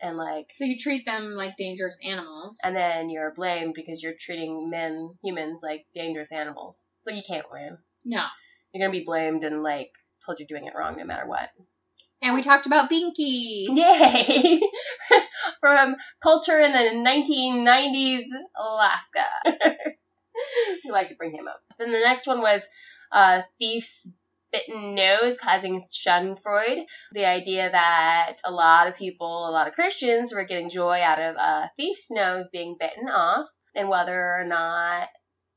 and 0.00 0.16
like 0.16 0.46
So 0.52 0.64
you 0.64 0.76
treat 0.78 1.04
them 1.06 1.34
like 1.34 1.56
dangerous 1.56 1.98
animals. 2.04 2.58
and 2.64 2.74
then 2.76 3.10
you're 3.10 3.32
blamed 3.34 3.74
because 3.74 4.02
you're 4.02 4.14
treating 4.18 4.70
men 4.70 5.14
humans 5.22 5.60
like 5.62 5.86
dangerous 5.94 6.32
animals. 6.32 6.84
So 7.02 7.12
you 7.14 7.22
can't 7.26 7.46
win. 7.50 7.78
no. 8.04 8.24
You're 8.72 8.86
gonna 8.86 8.98
be 8.98 9.04
blamed 9.04 9.44
and 9.44 9.62
like 9.62 9.90
told 10.26 10.38
you're 10.38 10.46
doing 10.48 10.66
it 10.66 10.74
wrong 10.76 10.96
no 10.98 11.04
matter 11.04 11.26
what. 11.26 11.48
And 12.20 12.34
we 12.34 12.42
talked 12.42 12.66
about 12.66 12.90
Binky. 12.90 13.66
Yay! 13.70 14.60
From 15.60 15.96
culture 16.22 16.58
in 16.60 16.72
the 16.72 17.08
1990s 17.08 18.24
Alaska. 18.56 19.24
we 20.84 20.90
like 20.90 21.08
to 21.08 21.14
bring 21.14 21.32
him 21.32 21.48
up. 21.48 21.60
Then 21.78 21.92
the 21.92 22.00
next 22.00 22.26
one 22.26 22.40
was 22.40 22.66
uh, 23.12 23.42
Thief's 23.58 24.10
Bitten 24.52 24.94
Nose 24.94 25.38
causing 25.38 25.82
Schadenfreude. 25.92 26.84
The 27.12 27.26
idea 27.26 27.70
that 27.70 28.36
a 28.44 28.50
lot 28.50 28.88
of 28.88 28.96
people, 28.96 29.48
a 29.48 29.52
lot 29.52 29.68
of 29.68 29.74
Christians, 29.74 30.32
were 30.32 30.44
getting 30.44 30.70
joy 30.70 31.00
out 31.00 31.20
of 31.20 31.36
a 31.36 31.70
thief's 31.76 32.10
nose 32.10 32.48
being 32.52 32.76
bitten 32.78 33.08
off, 33.08 33.46
and 33.74 33.88
whether 33.88 34.14
or 34.14 34.44
not 34.44 35.08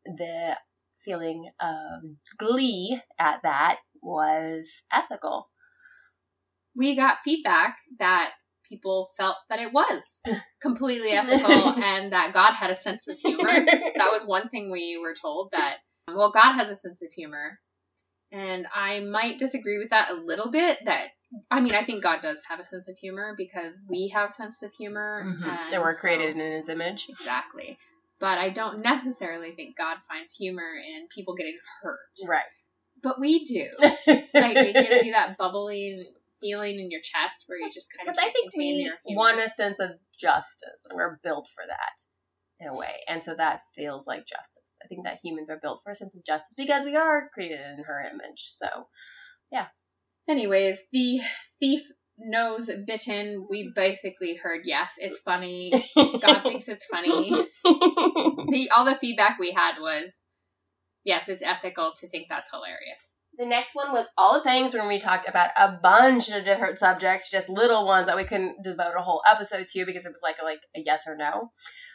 the 0.05 0.57
feeling 1.03 1.49
of 1.59 2.03
glee 2.37 2.99
at 3.19 3.41
that 3.43 3.77
was 4.01 4.83
ethical. 4.91 5.49
we 6.75 6.95
got 6.95 7.19
feedback 7.23 7.77
that 7.99 8.31
people 8.67 9.09
felt 9.17 9.35
that 9.49 9.59
it 9.59 9.73
was 9.73 10.21
completely 10.61 11.11
ethical 11.11 11.51
and 11.83 12.13
that 12.13 12.33
God 12.33 12.53
had 12.53 12.71
a 12.71 12.75
sense 12.75 13.07
of 13.07 13.17
humor. 13.17 13.43
That 13.97 14.11
was 14.11 14.25
one 14.25 14.49
thing 14.49 14.71
we 14.71 14.97
were 15.01 15.13
told 15.19 15.49
that, 15.51 15.77
well, 16.07 16.31
God 16.31 16.53
has 16.53 16.69
a 16.69 16.75
sense 16.75 17.03
of 17.03 17.11
humor. 17.11 17.59
And 18.31 18.65
I 18.73 19.01
might 19.01 19.37
disagree 19.37 19.77
with 19.77 19.89
that 19.89 20.09
a 20.11 20.13
little 20.13 20.51
bit. 20.51 20.77
That, 20.85 21.07
I 21.49 21.59
mean, 21.61 21.75
I 21.75 21.83
think 21.83 22.01
God 22.03 22.21
does 22.21 22.41
have 22.49 22.59
a 22.59 22.65
sense 22.65 22.87
of 22.87 22.97
humor 22.97 23.33
because 23.37 23.81
we 23.89 24.09
have 24.13 24.33
sense 24.33 24.63
of 24.63 24.73
humor. 24.73 25.23
Mhm. 25.25 25.73
And 25.73 25.81
we're 25.81 25.95
created 25.95 26.35
in 26.37 26.51
His 26.51 26.69
image. 26.69 27.07
Exactly. 27.09 27.77
But 28.19 28.37
I 28.37 28.49
don't 28.49 28.79
necessarily 28.79 29.51
think 29.53 29.75
God 29.75 29.97
finds 30.07 30.35
humor 30.35 30.75
in 30.75 31.07
people 31.13 31.35
getting 31.35 31.57
hurt. 31.81 31.97
Right. 32.27 32.43
But 33.01 33.19
we 33.19 33.43
do. 33.45 33.65
Like, 34.33 34.55
it 34.55 34.73
gives 34.73 35.03
you 35.03 35.11
that 35.11 35.37
bubbling 35.37 36.05
feeling 36.39 36.79
in 36.79 36.89
your 36.89 37.01
chest 37.01 37.43
where 37.47 37.59
you 37.59 37.69
just 37.71 37.89
kind 37.95 38.07
of 38.09 38.15
Because 38.15 38.27
I 38.27 38.31
think 38.31 38.55
we 38.55 39.15
want 39.15 39.39
a 39.39 39.49
sense 39.49 39.79
of 39.79 39.91
justice, 40.19 40.85
and 40.89 40.95
we're 40.95 41.19
built 41.23 41.47
for 41.53 41.63
that 41.67 42.03
in 42.59 42.67
a 42.69 42.77
way. 42.77 42.93
And 43.07 43.23
so 43.23 43.35
that 43.35 43.61
feels 43.75 44.07
like 44.07 44.25
justice. 44.25 44.60
I 44.83 44.87
think 44.87 45.05
that 45.05 45.19
humans 45.23 45.49
are 45.49 45.59
built 45.61 45.81
for 45.83 45.91
a 45.91 45.95
sense 45.95 46.15
of 46.15 46.25
justice 46.25 46.55
because 46.57 46.85
we 46.85 46.95
are 46.95 47.29
created 47.33 47.59
in 47.59 47.83
her 47.83 48.01
image. 48.11 48.51
So, 48.53 48.67
yeah. 49.51 49.67
Anyways, 50.27 50.79
the 50.91 51.21
thief 51.59 51.87
nose 52.17 52.69
bitten. 52.85 53.47
We 53.49 53.71
basically 53.75 54.35
heard 54.35 54.61
yes, 54.65 54.95
it's 54.97 55.19
funny. 55.19 55.71
God 55.95 56.41
thinks 56.43 56.67
it's 56.67 56.85
funny. 56.85 57.31
The 57.63 58.69
all 58.75 58.85
the 58.85 58.95
feedback 58.95 59.39
we 59.39 59.51
had 59.51 59.79
was 59.79 60.17
yes, 61.03 61.29
it's 61.29 61.43
ethical 61.43 61.93
to 61.99 62.07
think 62.07 62.27
that's 62.29 62.49
hilarious. 62.49 63.07
The 63.37 63.45
next 63.45 63.75
one 63.75 63.93
was 63.93 64.07
all 64.17 64.35
the 64.35 64.43
things 64.43 64.73
when 64.73 64.87
we 64.87 64.99
talked 64.99 65.27
about 65.27 65.51
a 65.55 65.79
bunch 65.81 66.29
of 66.29 66.43
different 66.43 66.77
subjects, 66.77 67.31
just 67.31 67.49
little 67.49 67.85
ones 67.85 68.07
that 68.07 68.17
we 68.17 68.25
couldn't 68.25 68.61
devote 68.61 68.93
a 68.97 69.01
whole 69.01 69.21
episode 69.25 69.67
to 69.69 69.85
because 69.85 70.05
it 70.05 70.11
was 70.11 70.21
like 70.21 70.35
a, 70.41 70.45
like 70.45 70.59
a 70.75 70.81
yes 70.85 71.07
or 71.07 71.15
no. 71.15 71.51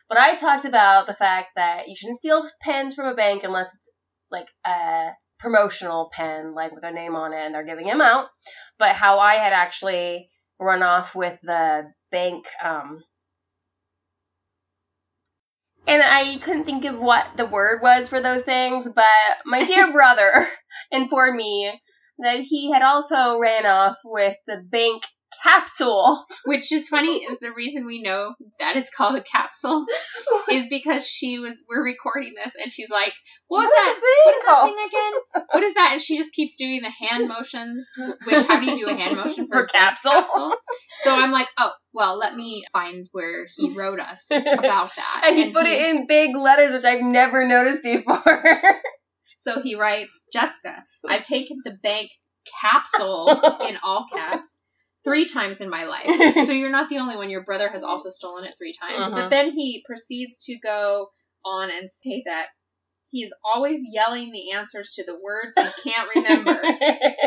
But 0.09 0.19
I 0.19 0.37
talked 0.37 0.65
about 0.65 1.07
the 1.07 1.15
fact 1.15 1.49
that 1.57 1.89
you 1.89 1.97
shouldn't 1.97 2.19
steal 2.19 2.47
pens 2.61 2.95
from 2.95 3.07
a 3.07 3.15
bank 3.15 3.43
unless 3.45 3.67
it's 3.67 3.91
like 4.31 4.49
a 4.65 5.11
promotional 5.39 6.11
pen, 6.13 6.55
like 6.55 6.73
with 6.73 6.83
their 6.83 6.93
name 6.93 7.17
on 7.17 7.33
it, 7.33 7.41
and 7.45 7.55
they're 7.55 7.67
giving 7.67 7.87
them 7.87 8.01
out. 8.01 8.27
But 8.79 8.95
how 8.95 9.19
I 9.19 9.35
had 9.35 9.53
actually 9.53 10.31
run 10.61 10.83
off 10.83 11.15
with 11.15 11.39
the 11.43 11.93
bank 12.11 12.47
um, 12.65 13.03
and 15.87 16.03
I 16.03 16.39
couldn't 16.39 16.65
think 16.65 16.85
of 16.85 16.99
what 16.99 17.37
the 17.37 17.47
word 17.47 17.81
was 17.81 18.09
for 18.09 18.21
those 18.21 18.43
things, 18.43 18.89
but 18.93 19.05
my 19.45 19.63
dear 19.63 19.93
brother 19.93 20.47
informed 20.91 21.37
me 21.37 21.73
that 22.19 22.41
he 22.41 22.73
had 22.73 22.83
also 22.83 23.39
ran 23.39 23.67
off 23.67 23.97
with 24.05 24.37
the 24.47 24.63
bank 24.69 25.05
capsule. 25.43 26.25
Which 26.45 26.71
is 26.73 26.89
funny 26.89 27.25
is 27.25 27.39
the 27.41 27.53
reason 27.57 27.87
we 27.87 28.03
know 28.03 28.35
that 28.61 28.77
it's 28.77 28.91
called 28.91 29.17
a 29.17 29.23
capsule 29.23 29.87
is 30.51 30.69
because 30.69 31.07
she 31.07 31.39
was 31.39 31.63
we're 31.69 31.85
recording 31.85 32.33
this 32.43 32.55
and 32.61 32.73
she's 32.73 32.91
like, 32.91 33.13
What 33.49 33.61
was 33.61 33.69
What 33.69 33.97
is 33.97 33.97
that? 33.97 34.01
What 34.25 34.37
is 34.37 34.45
that 34.45 34.65
thing 34.65 34.87
again? 35.43 35.47
What 35.53 35.63
is 35.65 35.75
that? 35.75 35.89
And 35.93 36.01
she 36.03 36.17
just 36.17 36.33
keeps 36.33 36.57
doing 36.57 36.83
the 36.83 36.91
hand 36.91 37.29
motions. 37.29 37.89
Which 38.25 38.43
how 38.43 38.61
do 38.61 38.67
you 38.67 38.87
do 38.87 38.91
a 38.93 38.97
hand 38.97 39.17
motion 39.17 39.47
for, 39.49 39.55
For 39.55 39.65
a 39.65 39.69
capsule? 39.69 40.13
capsule? 40.13 40.55
So 41.03 41.15
I'm 41.15 41.31
like, 41.33 41.49
oh 41.59 41.73
well, 41.93 42.17
let 42.19 42.35
me 42.35 42.65
find 42.73 43.05
where 43.13 43.47
he 43.57 43.75
wrote 43.75 44.01
us 44.01 44.23
about 44.31 44.95
that. 44.97 45.23
and 45.27 45.37
he 45.37 45.51
put 45.51 45.67
it 45.67 45.81
in 45.97 46.07
big 46.07 46.37
letters, 46.37 46.73
which 46.73 46.85
I've 46.85 47.03
never 47.03 47.47
noticed 47.47 47.83
before. 47.83 48.45
So 49.39 49.61
he 49.63 49.77
writes, 49.77 50.19
Jessica, 50.33 50.85
I've 51.09 51.23
taken 51.23 51.59
the 51.65 51.77
bank 51.83 52.11
capsule 52.61 53.31
in 53.69 53.77
all 53.83 54.07
caps 54.13 54.59
three 55.07 55.27
times 55.27 55.61
in 55.61 55.71
my 55.71 55.85
life. 55.85 56.07
So 56.47 56.53
you're 56.53 56.71
not 56.71 56.89
the 56.89 56.99
only 56.99 57.17
one. 57.17 57.31
Your 57.31 57.45
brother 57.45 57.69
has 57.69 57.83
also 57.83 58.11
stolen 58.11 58.45
it 58.45 58.55
three 58.59 58.73
times. 58.73 59.05
Uh-huh. 59.05 59.23
But 59.23 59.31
then 59.31 59.53
he 59.53 59.83
proceeds 59.87 60.45
to 60.47 60.59
go 60.59 61.09
on 61.45 61.71
and 61.71 61.91
say 61.91 62.23
that 62.27 62.47
he's 63.11 63.33
always 63.45 63.81
yelling 63.85 64.33
the 64.33 64.53
answers 64.53 64.95
to 64.95 65.05
the 65.05 65.19
words 65.23 65.55
we 65.57 65.91
can't 65.91 66.09
remember 66.15 66.61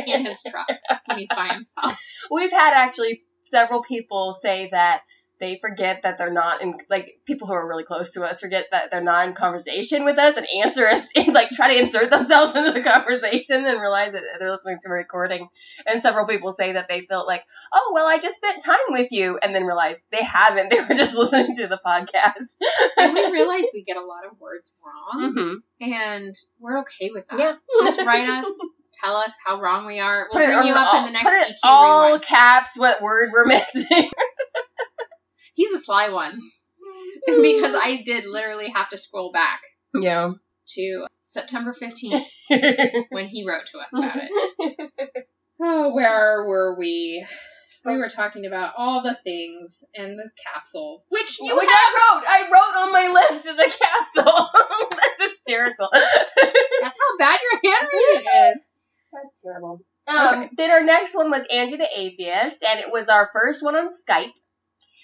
in 0.06 0.26
his 0.26 0.44
truck 0.44 0.68
when 1.06 1.18
he's 1.18 1.30
by 1.30 1.48
himself. 1.48 2.00
We've 2.30 2.52
had 2.52 2.74
actually 2.74 3.24
several 3.42 3.82
people 3.82 4.38
say 4.42 4.70
that 4.72 5.02
they 5.40 5.58
forget 5.62 6.02
that 6.04 6.18
they're 6.18 6.32
not 6.32 6.62
in 6.62 6.76
like 6.90 7.20
people 7.26 7.48
who 7.48 7.54
are 7.54 7.68
really 7.68 7.84
close 7.84 8.12
to 8.14 8.24
us 8.24 8.40
forget 8.42 8.66
that 8.72 8.92
they're 8.92 9.02
not 9.02 9.28
in 9.28 9.34
conversation 9.34 10.06
with 10.06 10.18
us 10.18 10.36
and 10.38 10.48
answer 10.64 10.86
us 10.86 11.08
and 11.16 11.34
like 11.34 11.50
try 11.52 11.74
to 11.74 11.80
insert 11.82 12.10
themselves 12.10 12.56
into 12.56 12.72
the 12.72 12.82
conversation 12.82 13.66
and 13.66 13.80
realize 13.82 14.14
that 14.14 14.24
they're 14.40 14.52
listening 14.52 14.78
to 14.82 14.90
a 14.90 14.94
recording. 14.94 15.48
And 15.88 16.02
several 16.02 16.28
people 16.28 16.54
say 16.54 16.74
that 16.74 16.88
they 16.90 17.02
felt 17.02 17.28
like, 17.28 17.44
oh 17.74 17.92
well, 17.94 18.06
I 18.08 18.20
just 18.20 18.38
spent 18.38 18.64
time 18.64 18.78
with 18.90 19.08
you, 19.12 19.40
and 19.42 19.54
then 19.56 19.64
realize 19.66 19.96
they 20.12 20.24
haven't. 20.24 20.70
They 20.80 20.82
were 20.82 20.96
just 20.96 21.16
listening 21.16 21.56
to 21.58 21.68
the 21.68 21.80
podcast. 21.86 22.56
And 22.98 23.14
we 23.14 23.32
realize 23.32 23.64
we 23.74 23.84
get 23.84 23.98
a 23.98 24.02
lot 24.06 24.26
of 24.30 24.40
words 24.40 24.72
wrong, 24.86 25.34
hmm 25.34 25.54
and 25.82 26.36
we're 26.60 26.80
okay 26.82 27.10
with 27.14 27.26
that. 27.30 27.40
Yeah. 27.40 27.56
Just 27.80 28.00
write 28.02 28.28
us, 28.28 28.52
tell 29.04 29.16
us 29.16 29.34
how 29.48 29.62
wrong 29.62 29.88
we 29.88 30.00
are. 30.00 30.28
We'll 30.32 30.42
Put 30.42 30.50
it 30.50 30.54
bring 30.54 30.68
you 30.68 30.74
up 30.74 30.94
all, 30.94 31.00
in 31.00 31.06
the 31.06 31.12
next 31.12 31.24
put 31.24 31.34
it 31.34 31.48
EQ 31.54 31.58
all 31.64 32.06
rewind. 32.08 32.24
caps. 32.24 32.78
What 32.78 33.02
word 33.02 33.30
we're 33.32 33.46
missing? 33.46 34.10
He's 35.60 35.74
a 35.74 35.80
sly 35.80 36.10
one 36.10 36.40
because 37.28 37.76
I 37.76 38.02
did 38.06 38.24
literally 38.24 38.70
have 38.70 38.88
to 38.90 38.98
scroll 38.98 39.34
back 39.34 39.60
yeah. 39.94 40.32
to 40.70 41.06
September 41.22 41.74
15th 41.74 42.24
when 43.10 43.28
he 43.28 43.46
wrote 43.46 43.66
to 43.74 43.80
us 43.80 43.94
about 43.94 44.20
it. 44.22 44.94
Oh, 45.62 45.94
where 45.94 46.46
were 46.48 46.78
we? 46.80 47.26
We 47.84 47.98
were 47.98 48.08
talking 48.08 48.46
about 48.46 48.76
all 48.78 49.04
the 49.04 49.18
things 49.26 49.84
and 49.94 50.18
the 50.18 50.30
capsules, 50.42 51.06
which 51.10 51.38
you 51.42 51.54
Which 51.54 51.66
have. 51.66 51.76
I 51.76 52.14
wrote. 52.14 52.24
I 52.26 52.42
wrote 52.44 52.82
on 52.86 52.94
my 52.94 53.08
list 53.12 53.46
of 53.46 53.58
the 53.58 53.64
capsule. 53.64 54.50
That's 54.90 55.34
hysterical. 55.34 55.90
That's 55.92 56.98
how 56.98 57.18
bad 57.18 57.40
your 57.44 57.74
handwriting 57.74 58.30
is. 58.56 58.64
That's 59.12 59.42
terrible. 59.42 59.82
Um, 60.08 60.44
Okay. 60.44 60.50
Then 60.56 60.72
our 60.72 60.84
next 60.86 61.14
one 61.14 61.30
was 61.30 61.46
Angie 61.52 61.76
the 61.76 61.90
Atheist, 61.94 62.64
and 62.64 62.80
it 62.80 62.90
was 62.90 63.10
our 63.10 63.30
first 63.34 63.62
one 63.62 63.76
on 63.76 63.90
Skype. 63.90 64.32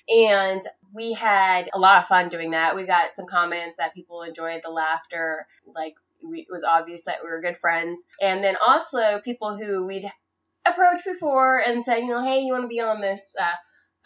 And 0.07 0.61
we 0.93 1.13
had 1.13 1.69
a 1.73 1.79
lot 1.79 1.99
of 2.01 2.07
fun 2.07 2.29
doing 2.29 2.51
that. 2.51 2.75
We 2.75 2.85
got 2.85 3.15
some 3.15 3.25
comments 3.25 3.77
that 3.77 3.93
people 3.93 4.21
enjoyed 4.21 4.61
the 4.63 4.69
laughter. 4.69 5.45
Like, 5.75 5.95
we, 6.23 6.39
it 6.41 6.47
was 6.49 6.63
obvious 6.63 7.05
that 7.05 7.17
we 7.23 7.29
were 7.29 7.41
good 7.41 7.57
friends. 7.57 8.03
And 8.21 8.43
then 8.43 8.55
also 8.65 9.19
people 9.23 9.57
who 9.57 9.85
we'd 9.85 10.09
approached 10.65 11.05
before 11.05 11.57
and 11.59 11.83
said, 11.83 11.97
you 11.97 12.07
know, 12.09 12.23
hey, 12.23 12.39
you 12.41 12.53
want 12.53 12.63
to 12.63 12.67
be 12.67 12.79
on 12.79 13.01
this 13.01 13.21
uh, 13.39 13.51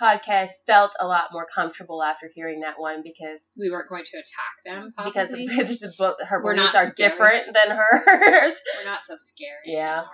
podcast, 0.01 0.49
felt 0.65 0.93
a 0.99 1.07
lot 1.07 1.25
more 1.31 1.45
comfortable 1.53 2.01
after 2.01 2.29
hearing 2.33 2.61
that 2.61 2.79
one 2.79 3.01
because 3.03 3.39
We 3.57 3.69
weren't 3.71 3.89
going 3.89 4.03
to 4.05 4.17
attack 4.17 4.55
them, 4.65 4.93
because 4.97 5.13
possibly. 5.13 5.47
the, 5.47 6.15
the, 6.19 6.25
her 6.25 6.41
beliefs 6.41 6.75
are 6.75 6.87
scary. 6.87 7.09
different 7.09 7.45
than 7.53 7.77
hers. 7.77 8.55
We're 8.77 8.89
not 8.89 9.03
so 9.03 9.15
scary 9.17 9.49
Yeah. 9.65 9.91
anymore. 9.99 10.09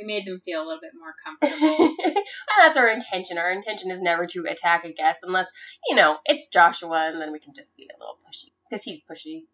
We 0.00 0.06
made 0.06 0.26
them 0.26 0.40
feel 0.40 0.62
a 0.62 0.66
little 0.66 0.80
bit 0.80 0.92
more 0.98 1.14
comfortable. 1.24 1.94
and 2.04 2.26
that's 2.58 2.78
our 2.78 2.88
intention. 2.88 3.38
Our 3.38 3.50
intention 3.50 3.90
is 3.90 4.00
never 4.00 4.26
to 4.26 4.46
attack 4.46 4.84
a 4.84 4.92
guest 4.92 5.24
unless, 5.26 5.48
you 5.88 5.96
know, 5.96 6.16
it's 6.24 6.46
Joshua 6.46 7.10
and 7.12 7.20
then 7.20 7.32
we 7.32 7.38
can 7.38 7.52
just 7.54 7.76
be 7.76 7.84
a 7.84 7.98
little 7.98 8.16
pushy. 8.26 8.50
Because 8.68 8.84
he's 8.84 9.02
pushy 9.02 9.44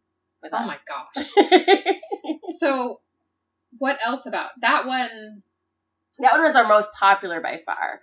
with 0.42 0.52
oh 0.54 0.58
us. 0.58 0.66
my 0.66 0.78
gosh. 0.86 1.96
So, 2.58 3.00
what 3.78 3.98
else 4.04 4.26
about 4.26 4.50
that 4.60 4.86
one? 4.86 5.42
that 6.20 6.32
one 6.32 6.42
was 6.44 6.56
our 6.56 6.66
most 6.66 6.90
popular 6.94 7.40
by 7.40 7.60
far. 7.66 8.00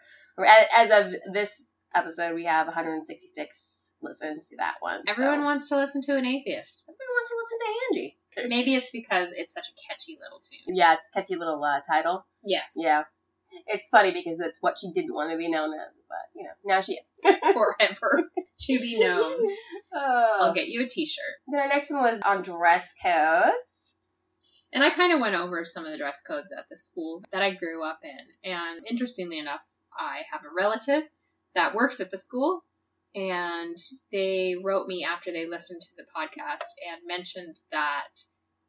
As 0.76 0.92
of 0.92 1.34
this 1.34 1.68
episode, 1.96 2.36
we 2.36 2.46
have 2.46 2.68
166 2.68 3.68
listens 4.02 4.50
to 4.50 4.58
that 4.58 4.76
one. 4.80 5.02
Everyone 5.08 5.40
so. 5.40 5.44
wants 5.44 5.70
to 5.70 5.78
listen 5.78 6.02
to 6.02 6.18
an 6.18 6.26
atheist. 6.26 6.84
Everyone 6.88 7.14
wants 7.16 7.30
to 7.30 7.36
listen 7.40 7.60
to 7.60 7.74
Angie. 8.00 8.18
Maybe 8.38 8.76
it's 8.76 8.90
because 8.90 9.32
it's 9.32 9.54
such 9.54 9.68
a 9.70 9.88
catchy 9.88 10.18
little 10.22 10.40
tune. 10.40 10.76
Yeah, 10.76 10.94
it's 10.94 11.10
a 11.10 11.14
catchy 11.14 11.36
little 11.36 11.64
uh, 11.64 11.82
title. 11.82 12.26
Yes, 12.44 12.72
Yeah. 12.76 13.04
It's 13.68 13.88
funny 13.90 14.12
because 14.12 14.40
it's 14.40 14.64
what 14.64 14.80
she 14.80 14.92
didn't 14.92 15.14
want 15.14 15.32
to 15.32 15.38
be 15.38 15.48
known 15.48 15.74
as, 15.74 15.94
but, 16.10 16.18
you 16.36 16.44
know, 16.44 16.50
now 16.66 16.82
she 16.82 16.94
is. 16.94 17.04
forever 17.54 18.24
to 18.60 18.80
be 18.80 19.00
known. 19.00 19.48
Oh. 19.94 20.38
I'll 20.42 20.54
get 20.54 20.68
you 20.68 20.84
a 20.84 20.88
T-shirt. 20.88 21.36
Then 21.48 21.62
our 21.62 21.68
next 21.68 21.92
one 21.92 22.02
was 22.02 22.22
on 22.24 22.42
dress 22.42 22.92
codes. 23.02 23.94
And 24.74 24.84
I 24.84 24.90
kind 24.90 25.14
of 25.14 25.20
went 25.20 25.36
over 25.36 25.64
some 25.64 25.86
of 25.86 25.92
the 25.92 25.98
dress 25.98 26.22
codes 26.22 26.52
at 26.58 26.68
the 26.68 26.76
school 26.76 27.24
that 27.32 27.44
I 27.44 27.54
grew 27.54 27.84
up 27.88 28.00
in. 28.04 28.52
And 28.52 28.88
interestingly 28.90 29.38
enough, 29.38 29.62
I 29.98 30.24
have 30.32 30.42
a 30.42 30.54
relative 30.56 31.04
that 31.54 31.76
works 31.76 32.00
at 32.00 32.10
the 32.10 32.18
school. 32.18 32.64
And 33.16 33.78
they 34.12 34.56
wrote 34.62 34.88
me 34.88 35.04
after 35.04 35.32
they 35.32 35.46
listened 35.48 35.82
to 35.82 35.96
the 35.98 36.06
podcast 36.16 36.70
and 36.90 37.02
mentioned 37.08 37.60
that 37.72 38.08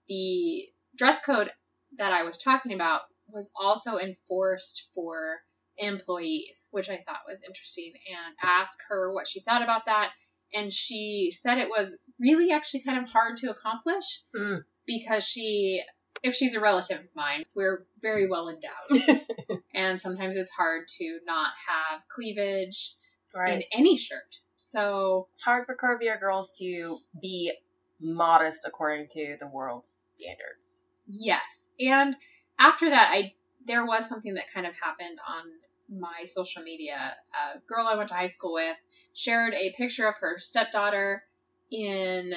the 0.08 0.68
dress 0.96 1.24
code 1.24 1.50
that 1.98 2.12
I 2.12 2.24
was 2.24 2.38
talking 2.38 2.72
about 2.74 3.02
was 3.28 3.50
also 3.58 3.96
enforced 3.98 4.90
for 4.94 5.40
employees, 5.78 6.68
which 6.70 6.90
I 6.90 7.02
thought 7.06 7.26
was 7.26 7.42
interesting, 7.46 7.92
and 8.10 8.36
asked 8.42 8.80
her 8.88 9.12
what 9.12 9.26
she 9.26 9.40
thought 9.40 9.62
about 9.62 9.86
that. 9.86 10.10
And 10.52 10.72
she 10.72 11.32
said 11.34 11.58
it 11.58 11.68
was 11.68 11.96
really 12.20 12.52
actually 12.52 12.82
kind 12.84 13.02
of 13.02 13.10
hard 13.10 13.38
to 13.38 13.50
accomplish 13.50 14.22
Mm. 14.36 14.64
because 14.86 15.24
she, 15.24 15.82
if 16.22 16.34
she's 16.34 16.54
a 16.54 16.60
relative 16.60 17.00
of 17.00 17.16
mine, 17.16 17.42
we're 17.54 17.86
very 18.00 18.28
well 18.28 18.48
endowed. 18.50 19.60
and 19.74 20.00
sometimes 20.00 20.36
it's 20.36 20.50
hard 20.52 20.86
to 20.98 21.18
not 21.24 21.52
have 21.66 22.02
cleavage 22.08 22.94
Right. 23.34 23.54
in 23.54 23.62
any 23.72 23.96
shirt. 23.96 24.38
So 24.56 25.28
it's 25.32 25.42
hard 25.42 25.66
for 25.66 25.76
curvier 25.76 26.18
girls 26.18 26.56
to 26.58 26.96
be 27.20 27.52
modest 28.00 28.66
according 28.66 29.08
to 29.08 29.36
the 29.38 29.46
world's 29.46 30.10
standards. 30.16 30.80
Yes. 31.06 31.60
And 31.80 32.16
after 32.58 32.90
that, 32.90 33.10
I 33.12 33.34
there 33.66 33.86
was 33.86 34.08
something 34.08 34.34
that 34.34 34.52
kind 34.52 34.66
of 34.66 34.74
happened 34.78 35.18
on 35.26 35.44
my 35.88 36.24
social 36.24 36.62
media. 36.62 37.16
A 37.54 37.58
girl 37.60 37.86
I 37.86 37.96
went 37.96 38.08
to 38.10 38.14
high 38.14 38.26
school 38.26 38.54
with 38.54 38.76
shared 39.14 39.54
a 39.54 39.72
picture 39.76 40.06
of 40.06 40.16
her 40.16 40.38
stepdaughter 40.38 41.24
in 41.70 42.32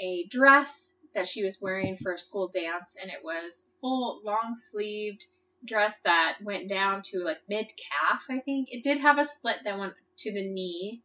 a 0.00 0.26
dress 0.28 0.92
that 1.14 1.28
she 1.28 1.44
was 1.44 1.60
wearing 1.60 1.96
for 1.96 2.12
a 2.12 2.18
school 2.18 2.50
dance, 2.52 2.96
and 3.00 3.10
it 3.10 3.22
was 3.22 3.64
full 3.80 4.20
long 4.24 4.54
sleeved 4.56 5.26
dress 5.64 6.00
that 6.00 6.38
went 6.42 6.68
down 6.68 7.02
to 7.02 7.20
like 7.20 7.38
mid 7.48 7.70
calf, 7.76 8.24
I 8.28 8.40
think. 8.40 8.68
It 8.70 8.82
did 8.82 8.98
have 8.98 9.18
a 9.18 9.24
slit 9.24 9.58
that 9.64 9.78
went 9.78 9.94
to 10.18 10.32
the 10.32 10.42
knee, 10.42 11.02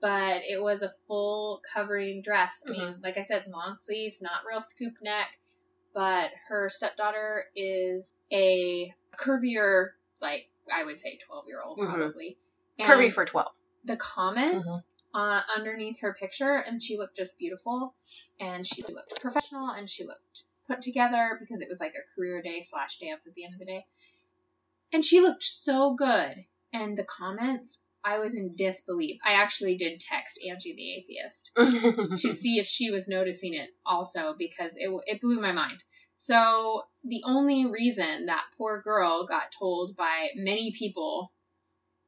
but 0.00 0.42
it 0.48 0.62
was 0.62 0.82
a 0.82 0.90
full 1.06 1.60
covering 1.72 2.22
dress. 2.22 2.62
I 2.66 2.70
mean, 2.70 3.00
like 3.02 3.16
I 3.16 3.22
said, 3.22 3.46
long 3.48 3.76
sleeves, 3.76 4.20
not 4.22 4.44
real 4.48 4.60
scoop 4.60 4.94
neck, 5.02 5.28
but 5.94 6.30
her 6.48 6.68
stepdaughter 6.68 7.46
is 7.54 8.12
a 8.32 8.92
curvier, 9.16 9.90
like 10.20 10.48
I 10.72 10.84
would 10.84 10.98
say 11.00 11.16
12 11.16 11.46
year 11.48 11.62
old 11.62 11.78
Mhm. 11.78 11.86
probably. 11.94 12.38
Curvy 12.78 13.10
for 13.12 13.24
12. 13.24 13.52
the 13.84 13.96
comments 13.96 14.84
uh, 15.14 15.40
underneath 15.56 16.00
her 16.00 16.12
picture, 16.12 16.56
and 16.56 16.82
she 16.82 16.98
looked 16.98 17.16
just 17.16 17.38
beautiful, 17.38 17.94
and 18.38 18.66
she 18.66 18.82
looked 18.82 19.18
professional, 19.20 19.70
and 19.70 19.88
she 19.88 20.04
looked 20.04 20.42
put 20.66 20.82
together 20.82 21.38
because 21.40 21.62
it 21.62 21.68
was 21.70 21.78
like 21.80 21.94
a 21.94 22.14
career 22.14 22.42
day 22.42 22.60
slash 22.60 22.98
dance 22.98 23.26
at 23.26 23.32
the 23.34 23.44
end 23.44 23.54
of 23.54 23.60
the 23.60 23.64
day, 23.64 23.86
and 24.92 25.04
she 25.04 25.20
looked 25.20 25.44
so 25.44 25.94
good. 25.94 26.44
And 26.72 26.98
the 26.98 27.04
comments, 27.04 27.80
I 28.06 28.18
was 28.20 28.34
in 28.34 28.54
disbelief. 28.54 29.18
I 29.24 29.32
actually 29.32 29.76
did 29.76 29.98
text 29.98 30.38
Angie 30.48 30.76
the 30.76 30.94
atheist 30.94 31.50
to 32.22 32.32
see 32.32 32.60
if 32.60 32.66
she 32.66 32.92
was 32.92 33.08
noticing 33.08 33.54
it 33.54 33.68
also 33.84 34.34
because 34.38 34.72
it 34.76 34.88
it 35.06 35.20
blew 35.20 35.40
my 35.40 35.50
mind. 35.50 35.82
So 36.14 36.82
the 37.04 37.22
only 37.26 37.66
reason 37.66 38.26
that 38.26 38.44
poor 38.56 38.80
girl 38.80 39.26
got 39.26 39.52
told 39.58 39.96
by 39.96 40.28
many 40.36 40.72
people 40.78 41.32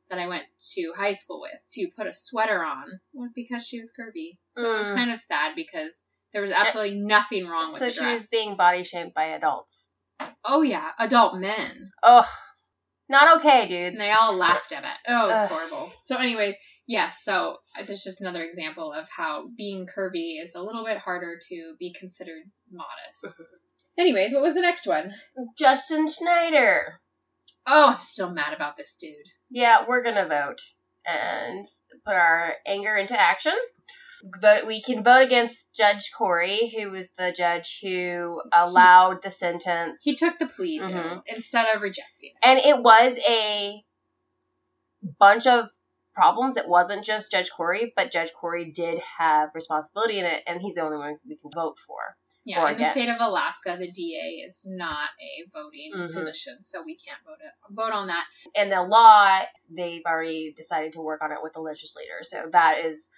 that 0.09 0.21
I 0.21 0.29
went 0.29 0.45
to 0.75 0.93
high 0.97 1.13
school 1.15 1.41
with 1.41 1.61
to 1.71 1.89
put 1.97 2.07
a 2.07 2.13
sweater 2.13 2.63
on 2.65 2.87
was 3.13 3.33
because 3.33 3.67
she 3.67 3.81
was 3.81 3.93
curvy. 3.93 4.39
So 4.57 4.73
it 4.73 4.77
was 4.79 4.87
Mm. 4.87 4.95
kind 4.95 5.11
of 5.11 5.19
sad 5.19 5.57
because 5.57 5.93
there 6.33 6.43
was 6.43 6.53
absolutely 6.53 7.01
nothing 7.01 7.47
wrong 7.47 7.73
with 7.73 7.79
so 7.81 7.91
she 7.91 8.07
was 8.07 8.27
being 8.27 8.57
body 8.57 8.85
shamed 8.85 9.15
by 9.15 9.27
adults. 9.31 9.89
Oh 10.45 10.63
yeah, 10.63 10.93
adult 10.99 11.39
men. 11.39 11.91
Ugh. 12.03 12.25
Not 13.11 13.39
okay, 13.39 13.87
And 13.87 13.97
they 13.97 14.13
all 14.13 14.35
laughed 14.37 14.71
at 14.73 14.85
it. 14.85 14.91
Oh, 15.09 15.27
it 15.27 15.31
was 15.31 15.39
Ugh. 15.39 15.49
horrible. 15.49 15.93
So, 16.05 16.17
anyways, 16.19 16.57
yes. 16.87 17.23
So 17.25 17.57
uh, 17.79 17.85
that's 17.87 18.05
just 18.05 18.21
another 18.21 18.43
example 18.43 18.93
of 18.93 19.09
how 19.09 19.49
being 19.57 19.87
curvy 19.87 20.43
is 20.43 20.55
a 20.55 20.61
little 20.61 20.85
bit 20.85 20.99
harder 20.99 21.39
to 21.49 21.75
be 21.79 21.95
considered 21.99 22.43
modest. 22.71 23.41
anyways, 23.99 24.33
what 24.33 24.43
was 24.43 24.55
the 24.55 24.61
next 24.61 24.87
one? 24.87 25.15
Justin 25.59 26.09
Schneider. 26.09 27.01
Oh, 27.67 27.93
I'm 27.93 27.99
still 27.99 28.31
mad 28.31 28.53
about 28.53 28.77
this 28.77 28.97
dude. 28.97 29.15
Yeah, 29.51 29.85
we're 29.89 30.03
gonna 30.03 30.29
vote 30.29 30.61
and 31.07 31.67
put 32.05 32.15
our 32.15 32.55
anger 32.67 32.95
into 32.95 33.19
action. 33.19 33.55
Vote, 34.41 34.67
we 34.67 34.83
can 34.83 35.03
vote 35.05 35.23
against 35.23 35.75
Judge 35.75 36.11
Corey, 36.17 36.73
who 36.77 36.91
was 36.91 37.11
the 37.17 37.33
judge 37.37 37.79
who 37.83 38.43
allowed 38.53 39.23
the 39.23 39.31
sentence. 39.31 40.03
He 40.03 40.17
took 40.17 40.39
the 40.39 40.47
plea 40.47 40.81
deal 40.81 40.95
Mhm. 40.97 41.23
instead 41.27 41.67
of 41.75 41.83
rejecting 41.83 42.31
it. 42.35 42.37
and 42.43 42.59
it 42.59 42.83
was 42.83 43.19
a 43.29 43.85
bunch 45.19 45.47
of 45.47 45.69
problems. 46.15 46.57
It 46.57 46.69
wasn't 46.69 47.05
just 47.05 47.31
Judge 47.31 47.51
Corey, 47.51 47.93
but 47.95 48.11
Judge 48.11 48.33
Corey 48.33 48.73
did 48.73 49.01
have 49.19 49.51
responsibility 49.55 50.19
in 50.19 50.25
it, 50.25 50.43
and 50.47 50.61
he's 50.61 50.75
the 50.75 50.81
only 50.83 50.99
one 50.99 51.19
we 51.27 51.37
can 51.37 51.51
vote 51.55 51.79
for. 51.79 52.17
Yeah, 52.45 52.71
in 52.71 52.79
the 52.79 52.85
state 52.87 53.11
of. 53.11 53.21
Alaska, 53.21 53.77
the 53.79 53.91
DA 53.91 54.43
is 54.47 54.63
not 54.65 55.11
a 55.21 55.45
voting 55.53 55.93
Mhm. 55.95 56.15
position, 56.15 56.63
so 56.63 56.83
we 56.83 56.97
can't 56.97 57.23
vote 57.25 57.39
it, 57.45 57.53
vote 57.71 57.93
on 57.93 58.07
that. 58.07 58.27
And 58.55 58.73
the 58.73 58.83
law, 58.83 59.43
they've 59.71 60.05
already 60.07 60.55
decided 60.55 60.95
to 60.95 61.01
work 61.03 61.21
on 61.23 61.31
it 61.31 61.43
with 61.43 61.53
the 61.53 61.61
legislator, 61.61 62.23
so 62.23 62.49
that 62.53 62.87
is 62.87 63.11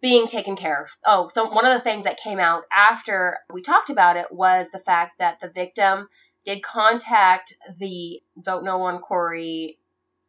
being 0.00 0.26
taken 0.26 0.56
care 0.56 0.82
of. 0.82 0.88
Oh, 1.04 1.28
so 1.28 1.48
one 1.50 1.66
of 1.66 1.74
the 1.74 1.84
things 1.84 2.04
that 2.04 2.20
came 2.20 2.38
out 2.38 2.64
after 2.72 3.38
we 3.52 3.62
talked 3.62 3.90
about 3.90 4.16
it 4.16 4.26
was 4.30 4.68
the 4.70 4.78
fact 4.78 5.18
that 5.18 5.40
the 5.40 5.50
victim 5.50 6.08
did 6.44 6.62
contact 6.62 7.54
the 7.78 8.22
Don't 8.42 8.64
Know 8.64 8.82
on 8.82 9.00
Corey 9.00 9.78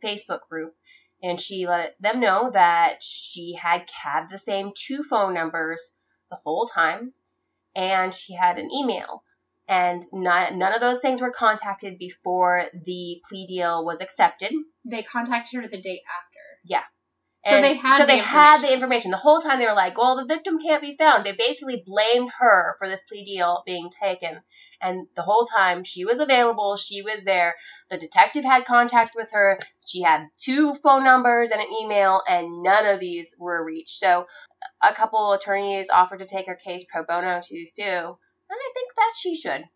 Facebook 0.04 0.42
group, 0.50 0.76
and 1.24 1.40
she 1.40 1.68
let 1.68 1.96
them 2.02 2.20
know 2.20 2.50
that 2.52 3.02
she 3.02 3.54
had 3.54 3.90
had 3.92 4.28
the 4.30 4.40
same 4.40 4.72
two 4.76 5.04
phone 5.04 5.34
numbers 5.34 5.96
the 6.30 6.38
whole 6.44 6.66
time, 6.66 7.14
and 7.76 8.14
she 8.14 8.34
had 8.34 8.60
an 8.60 8.70
email. 8.72 9.24
And 9.68 10.04
not, 10.12 10.54
none 10.54 10.74
of 10.74 10.82
those 10.82 11.00
things 11.00 11.22
were 11.22 11.32
contacted 11.32 11.98
before 11.98 12.66
the 12.74 13.22
plea 13.30 13.46
deal 13.46 13.86
was 13.86 14.02
accepted. 14.02 14.52
They 14.86 15.02
contacted 15.02 15.62
her 15.62 15.68
the 15.68 15.80
day 15.80 16.02
after. 16.20 16.40
Yeah. 16.66 16.84
So 17.44 17.60
they 17.60 17.76
had 17.76 17.98
so 17.98 18.04
the 18.04 18.08
they 18.08 18.18
had 18.20 18.62
the 18.62 18.72
information. 18.72 19.10
the 19.10 19.18
whole 19.18 19.42
time. 19.42 19.58
They 19.58 19.66
were 19.66 19.74
like, 19.74 19.98
"Well, 19.98 20.16
the 20.16 20.26
victim 20.26 20.60
can't 20.60 20.82
be 20.82 20.96
found." 20.96 21.26
They 21.26 21.32
basically 21.32 21.82
blamed 21.84 22.30
her 22.38 22.76
for 22.78 22.88
this 22.88 23.04
plea 23.04 23.26
deal 23.26 23.64
being 23.66 23.90
taken, 23.90 24.42
and 24.80 25.08
the 25.16 25.24
whole 25.24 25.46
time 25.46 25.84
she 25.84 26.06
was 26.06 26.20
available, 26.20 26.78
she 26.78 27.02
was 27.02 27.24
there. 27.24 27.56
The 27.90 27.98
detective 27.98 28.46
had 28.46 28.66
contact 28.66 29.16
with 29.16 29.32
her. 29.32 29.58
She 29.84 30.04
had 30.04 30.28
two 30.38 30.76
phone 30.76 31.04
numbers 31.04 31.50
and 31.50 31.60
an 31.60 31.68
email, 31.82 32.22
and 32.28 32.62
none 32.62 32.86
of 32.86 33.00
these 33.00 33.36
were 33.40 33.66
reached. 33.66 33.98
So, 33.98 34.28
a 34.84 34.94
couple 34.94 35.32
attorneys 35.34 35.90
offered 35.90 36.20
to 36.20 36.28
take 36.28 36.46
her 36.46 36.56
case 36.56 36.86
pro 36.92 37.04
bono 37.04 37.42
to 37.44 37.66
sue, 37.66 37.82
and 37.82 38.18
I 38.52 38.72
think 38.76 38.94
that 38.96 39.14
she 39.18 39.36
should. 39.36 39.68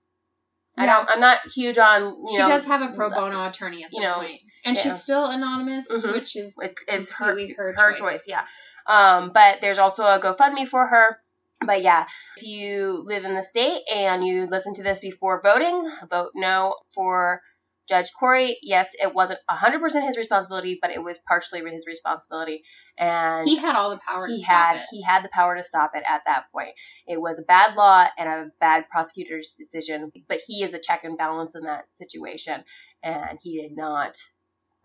I 0.77 0.85
don't. 0.85 1.09
I'm 1.09 1.19
not 1.19 1.39
huge 1.53 1.77
on. 1.77 2.03
You 2.03 2.27
She 2.31 2.37
know, 2.37 2.49
does 2.49 2.65
have 2.65 2.81
a 2.81 2.93
pro 2.93 3.09
bono 3.09 3.47
attorney 3.47 3.83
at 3.85 3.93
you 3.93 4.01
know, 4.01 4.15
point. 4.15 4.41
And 4.65 4.75
yeah. 4.75 4.81
she's 4.83 5.01
still 5.01 5.25
anonymous, 5.27 5.89
Mhm. 5.91 6.11
which 6.11 6.35
is 6.35 6.57
It's, 6.61 6.73
it's 6.87 7.11
her, 7.11 7.37
her, 7.55 7.75
her 7.77 7.93
choice. 7.93 8.27
yeah. 8.27 8.45
Um, 8.87 9.31
but 9.33 9.61
there's 9.61 9.77
also 9.79 10.03
a 10.05 10.19
GoFundMe 10.19 10.67
for 10.67 10.85
her. 10.85 11.19
But 11.65 11.81
yeah, 11.81 12.05
if 12.35 12.43
you 12.43 12.91
live 13.05 13.23
in 13.23 13.33
the 13.33 13.41
state 13.43 13.81
and 13.93 14.25
you 14.25 14.45
listen 14.45 14.73
to 14.75 14.83
this 14.83 14.99
before 14.99 15.41
voting, 15.41 15.89
vote 16.09 16.31
no 16.35 16.75
for 16.93 17.41
Judge 17.87 18.11
Corey. 18.19 18.57
Yes, 18.61 18.91
it 19.01 19.13
wasn't 19.13 19.39
100% 19.49 20.05
his 20.05 20.17
responsibility, 20.17 20.79
but 20.81 20.91
it 20.91 21.01
was 21.01 21.17
partially 21.27 21.61
his 21.71 21.85
responsibility. 21.87 22.63
And 22.97 23.47
He 23.47 23.55
had 23.57 23.75
all 23.75 23.91
the 23.91 23.99
power 24.05 24.27
to 24.27 24.33
he 24.33 24.43
stop 24.43 24.53
had 24.73 24.75
it. 24.77 24.85
he 24.91 25.01
had 25.03 25.23
the 25.23 25.29
power 25.29 25.55
to 25.55 25.63
stop 25.63 25.91
it 25.95 26.03
at 26.07 26.23
that 26.25 26.45
point. 26.51 26.71
It 27.07 27.21
was 27.21 27.39
a 27.39 27.43
bad 27.43 27.75
law 27.75 28.07
and 28.17 28.27
a 28.27 28.51
bad 28.59 28.89
prosecutor's 28.89 29.55
decision, 29.57 30.11
but 30.27 30.39
he 30.45 30.61
is 30.63 30.73
a 30.73 30.79
check 30.79 31.03
and 31.05 31.17
balance 31.17 31.55
in 31.55 31.63
that 31.63 31.85
situation, 31.93 32.63
and 33.03 33.39
he 33.41 33.61
did 33.61 33.75
not 33.77 34.17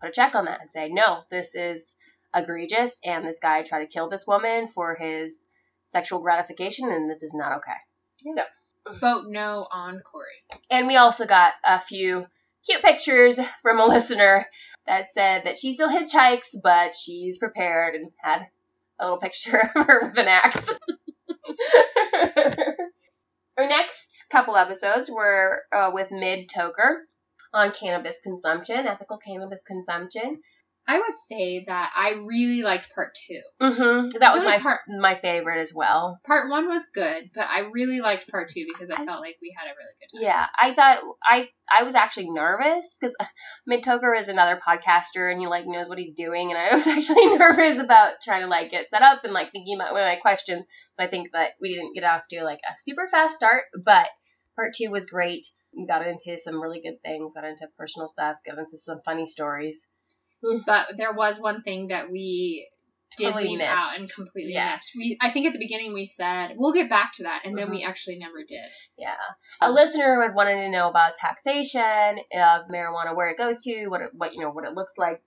put 0.01 0.09
a 0.09 0.13
check 0.13 0.35
on 0.35 0.45
that 0.45 0.61
and 0.61 0.71
say 0.71 0.89
no, 0.89 1.23
this 1.29 1.53
is 1.55 1.95
egregious, 2.33 2.99
and 3.03 3.25
this 3.25 3.39
guy 3.39 3.63
tried 3.63 3.81
to 3.81 3.87
kill 3.87 4.09
this 4.09 4.27
woman 4.27 4.67
for 4.67 4.95
his 4.95 5.47
sexual 5.91 6.19
gratification, 6.19 6.89
and 6.89 7.09
this 7.09 7.23
is 7.23 7.33
not 7.33 7.57
okay. 7.57 8.33
So 8.33 8.43
vote 8.99 9.25
no 9.27 9.65
on 9.71 9.99
Corey. 9.99 10.43
And 10.69 10.87
we 10.87 10.95
also 10.97 11.25
got 11.25 11.53
a 11.63 11.81
few 11.81 12.25
cute 12.65 12.81
pictures 12.81 13.39
from 13.61 13.79
a 13.79 13.85
listener 13.85 14.47
that 14.87 15.11
said 15.11 15.43
that 15.45 15.57
she 15.57 15.73
still 15.73 15.89
hitchhikes, 15.89 16.55
but 16.61 16.95
she's 16.95 17.37
prepared 17.37 17.95
and 17.95 18.11
had 18.17 18.47
a 18.99 19.05
little 19.05 19.19
picture 19.19 19.59
of 19.75 19.85
her 19.85 20.07
with 20.07 20.17
an 20.17 20.27
axe. 20.27 20.79
Our 23.57 23.67
next 23.67 24.27
couple 24.31 24.55
episodes 24.55 25.11
were 25.11 25.63
uh, 25.71 25.91
with 25.93 26.09
Mid 26.11 26.49
Toker 26.49 27.01
on 27.53 27.71
cannabis 27.71 28.19
consumption, 28.23 28.87
ethical 28.87 29.17
cannabis 29.17 29.63
consumption. 29.65 30.41
I 30.87 30.97
would 30.97 31.15
say 31.29 31.63
that 31.67 31.91
I 31.95 32.13
really 32.13 32.63
liked 32.63 32.89
part 32.95 33.13
two. 33.13 33.39
Mm-hmm. 33.61 34.17
That 34.19 34.33
was 34.33 34.41
Really 34.41 34.57
my 34.57 34.61
part 34.63 34.79
my 34.89 35.13
favorite 35.15 35.61
as 35.61 35.71
well. 35.75 36.19
part 36.25 36.49
one 36.49 36.67
was 36.67 36.85
good, 36.91 37.29
but 37.35 37.47
I 37.47 37.59
really 37.71 38.01
liked 38.01 38.27
part 38.31 38.49
two 38.49 38.65
because 38.67 38.89
I, 38.89 38.95
I- 39.03 39.05
felt 39.05 39.21
like 39.21 39.37
we 39.41 39.55
had 39.55 39.67
a 39.67 39.75
really 39.77 39.93
good 39.99 40.17
time. 40.17 40.23
Yeah, 40.23 40.45
I 40.59 40.73
thought 40.73 41.03
I 41.23 41.49
I 41.71 41.83
was 41.83 41.93
actually 41.93 42.31
nervous 42.31 42.97
because 42.99 43.15
Mid 43.67 43.83
Toker 43.83 44.17
is 44.17 44.27
another 44.29 44.59
podcaster 44.67 45.31
and 45.31 45.39
he 45.39 45.45
like 45.45 45.65
knows 45.67 45.87
what 45.87 45.99
he's 45.99 46.15
doing, 46.15 46.51
and 46.51 46.57
I 46.57 46.73
was 46.73 46.87
actually 46.95 47.37
nervous 47.37 47.77
about 47.77 48.15
trying 48.23 48.41
to 48.41 48.47
like 48.47 48.71
get 48.71 48.89
set 48.89 49.03
up 49.03 49.23
and 49.23 49.33
like 49.33 49.51
thinking 49.51 49.75
about 49.79 49.93
my 49.93 50.15
questions. 50.15 50.65
So 50.93 51.03
I 51.03 51.07
think 51.07 51.29
that 51.33 51.51
we 51.61 51.75
didn't 51.75 51.93
get 51.93 52.03
off 52.03 52.23
to 52.31 52.43
like 52.43 52.59
a 52.67 52.73
super 52.79 53.07
fast 53.07 53.35
start, 53.35 53.63
but 53.85 54.07
part 54.55 54.73
two 54.75 54.89
was 54.89 55.05
great. 55.05 55.45
Got 55.87 56.05
into 56.07 56.37
some 56.37 56.61
really 56.61 56.81
good 56.81 57.01
things, 57.01 57.33
got 57.33 57.45
into 57.45 57.67
personal 57.77 58.07
stuff, 58.07 58.37
got 58.45 58.57
into 58.57 58.77
some 58.77 58.99
funny 59.05 59.25
stories. 59.25 59.89
But 60.65 60.97
there 60.97 61.13
was 61.13 61.39
one 61.39 61.61
thing 61.61 61.87
that 61.87 62.11
we 62.11 62.67
did 63.17 63.25
Totally 63.31 63.49
leave 63.49 63.61
out 63.61 63.99
and 63.99 64.09
completely 64.13 64.53
Yeah. 64.53 64.71
missed. 64.71 64.91
We 64.95 65.17
I 65.21 65.31
think 65.31 65.45
at 65.45 65.53
the 65.53 65.59
beginning 65.59 65.93
we 65.93 66.05
said 66.05 66.53
we'll 66.55 66.71
get 66.73 66.89
back 66.89 67.11
to 67.13 67.23
that, 67.23 67.41
and 67.45 67.57
then 67.57 67.67
Mhm. 67.67 67.71
we 67.71 67.83
actually 67.83 68.17
never 68.17 68.43
did. 68.43 68.69
Yeah. 68.97 69.17
A 69.61 69.69
listener 69.71 70.21
had 70.21 70.33
wanted 70.33 70.55
to 70.55 70.69
know 70.69 70.89
about 70.89 71.13
taxation 71.15 72.19
of 72.33 72.67
marijuana, 72.69 73.15
where 73.15 73.29
it 73.29 73.37
goes 73.37 73.63
to, 73.63 73.87
what 73.87 74.01
it, 74.01 74.11
what 74.13 74.33
you 74.33 74.39
know, 74.39 74.49
what 74.49 74.65
it 74.65 74.73
looks 74.73 74.97
like. 74.97 75.21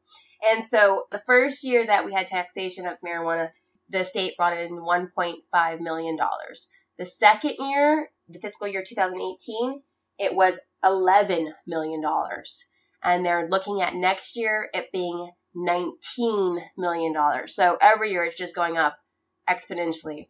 And 0.51 0.65
so 0.65 1.07
the 1.11 1.23
first 1.27 1.63
year 1.65 1.87
that 1.87 2.05
we 2.07 2.13
had 2.13 2.27
taxation 2.27 2.87
of 2.87 2.99
marijuana, 3.05 3.51
the 3.91 4.05
state 4.05 4.37
brought 4.39 4.57
in 4.57 4.71
1.5 4.83 5.81
million 5.81 6.17
dollars. 6.17 6.71
The 6.97 7.05
second 7.05 7.57
year, 7.59 8.11
the 8.29 8.41
fiscal 8.41 8.67
year 8.67 8.83
2018, 8.83 9.83
it 10.19 10.35
was 10.35 10.61
11 10.83 11.53
million 11.67 12.03
dollars. 12.03 12.65
And 13.03 13.25
they're 13.25 13.49
looking 13.49 13.83
at 13.83 13.95
next 13.95 14.37
year 14.37 14.69
it 14.73 14.91
being 14.93 15.31
19 15.55 16.59
million 16.77 17.13
dollars. 17.13 17.55
So 17.55 17.77
every 17.81 18.11
year 18.13 18.25
it's 18.25 18.37
just 18.37 18.57
going 18.57 18.77
up 18.77 18.97
exponentially. 19.49 20.29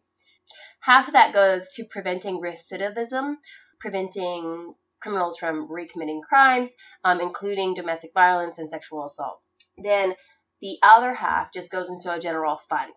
Half 0.81 1.07
of 1.07 1.13
that 1.13 1.33
goes 1.33 1.69
to 1.73 1.85
preventing 1.89 2.41
recidivism, 2.41 3.35
preventing 3.79 4.73
criminals 5.01 5.37
from 5.37 5.67
recommitting 5.67 6.21
crimes, 6.27 6.73
um, 7.03 7.19
including 7.21 7.73
domestic 7.73 8.11
violence 8.13 8.59
and 8.59 8.69
sexual 8.69 9.05
assault. 9.05 9.39
Then 9.77 10.15
the 10.61 10.77
other 10.83 11.13
half 11.13 11.51
just 11.53 11.71
goes 11.71 11.89
into 11.89 12.11
a 12.11 12.19
general 12.19 12.57
fund. 12.69 12.93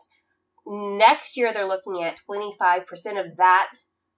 Next 0.66 1.37
year, 1.37 1.53
they're 1.53 1.66
looking 1.66 2.05
at 2.05 2.18
25% 2.31 2.85
of 3.20 3.37
that 3.38 3.68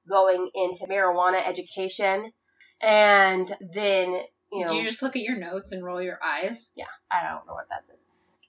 going 0.09 0.51
into 0.55 0.87
marijuana 0.87 1.47
education. 1.47 2.33
And 2.81 3.53
then, 3.73 4.21
you 4.53 4.65
know, 4.65 4.73
you 4.73 4.85
just 4.85 5.03
look 5.03 5.17
at 5.17 5.23
your 5.23 5.39
notes 5.39 5.73
and 5.73 5.85
roll 5.85 6.01
your 6.03 6.19
eyes? 6.25 6.69
Yeah, 6.75 6.87
I 7.11 7.29
don't 7.29 7.47
know 7.47 7.55
what 7.55 7.69
that 7.69 7.85
is. 7.95 8.05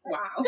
Wow. 0.06 0.44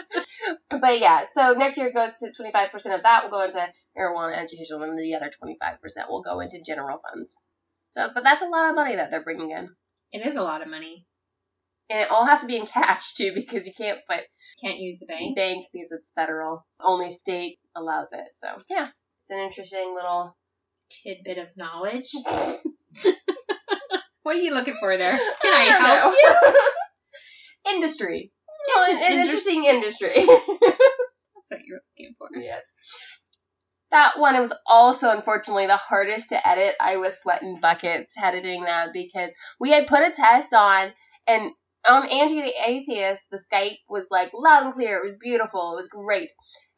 But 0.80 1.00
yeah, 1.00 1.24
so 1.32 1.52
next 1.52 1.78
year 1.78 1.86
it 1.88 1.94
goes 1.94 2.16
to 2.16 2.30
25% 2.30 2.94
of 2.94 3.02
that 3.04 3.24
will 3.24 3.30
go 3.30 3.42
into 3.44 3.66
marijuana 3.96 4.36
education, 4.42 4.82
and 4.82 4.98
the 4.98 5.14
other 5.14 5.30
25% 5.42 6.10
will 6.10 6.22
go 6.22 6.40
into 6.40 6.60
general 6.60 6.98
funds. 6.98 7.34
So, 7.92 8.08
but 8.12 8.24
that's 8.24 8.42
a 8.42 8.46
lot 8.48 8.70
of 8.70 8.76
money 8.76 8.96
that 8.96 9.10
they're 9.10 9.22
bringing 9.22 9.50
in. 9.50 9.70
it 10.12 10.26
is 10.26 10.36
a 10.36 10.42
lot 10.42 10.62
of 10.62 10.68
money. 10.68 11.06
And 11.88 12.00
it 12.00 12.10
all 12.10 12.26
has 12.26 12.40
to 12.40 12.46
be 12.46 12.56
in 12.56 12.66
cash 12.66 13.14
too, 13.14 13.32
because 13.34 13.66
you 13.66 13.72
can't 13.72 14.00
put 14.08 14.20
Can't 14.62 14.78
use 14.78 14.98
the 14.98 15.06
bank. 15.06 15.36
bank 15.36 15.66
because 15.72 15.92
it's 15.92 16.12
federal. 16.12 16.66
Only 16.82 17.12
state 17.12 17.58
allows 17.76 18.08
it. 18.12 18.26
So 18.36 18.48
yeah, 18.68 18.88
it's 19.22 19.30
an 19.30 19.38
interesting 19.38 19.94
little. 19.94 20.36
Tidbit 20.90 21.38
of 21.38 21.48
knowledge. 21.56 22.10
What 24.24 24.36
are 24.36 24.40
you 24.40 24.54
looking 24.54 24.76
for 24.80 24.96
there? 24.96 25.12
Can 25.12 25.54
I, 25.54 25.68
don't 25.68 25.82
help 25.82 26.14
know. 26.14 26.52
you? 26.54 27.74
industry. 27.74 28.32
It's 28.66 28.88
an, 28.88 28.96
an 28.96 29.12
an 29.12 29.26
interesting 29.26 29.64
industry. 29.64 30.08
That's 30.16 31.50
what 31.50 31.60
you're 31.66 31.80
looking 31.92 32.14
for. 32.16 32.28
yes. 32.34 32.62
That 33.90 34.18
one 34.18 34.40
was 34.40 34.52
also 34.66 35.10
unfortunately 35.10 35.66
the 35.66 35.76
hardest 35.76 36.30
to 36.30 36.48
edit. 36.48 36.74
I 36.80 36.96
was 36.96 37.20
sweating 37.20 37.58
buckets 37.60 38.14
editing 38.20 38.64
that 38.64 38.94
because 38.94 39.30
we 39.60 39.70
had 39.70 39.86
put 39.86 40.00
a 40.02 40.10
test 40.10 40.54
on 40.54 40.90
and 41.26 41.52
on 41.86 42.08
Angie 42.08 42.42
the 42.42 42.52
Atheist, 42.66 43.30
the 43.30 43.38
Skype 43.38 43.78
was 43.88 44.06
like 44.10 44.30
loud 44.34 44.64
and 44.64 44.74
clear. 44.74 44.98
It 44.98 45.10
was 45.10 45.16
beautiful. 45.20 45.72
It 45.72 45.76
was 45.76 45.88
great. 45.88 46.30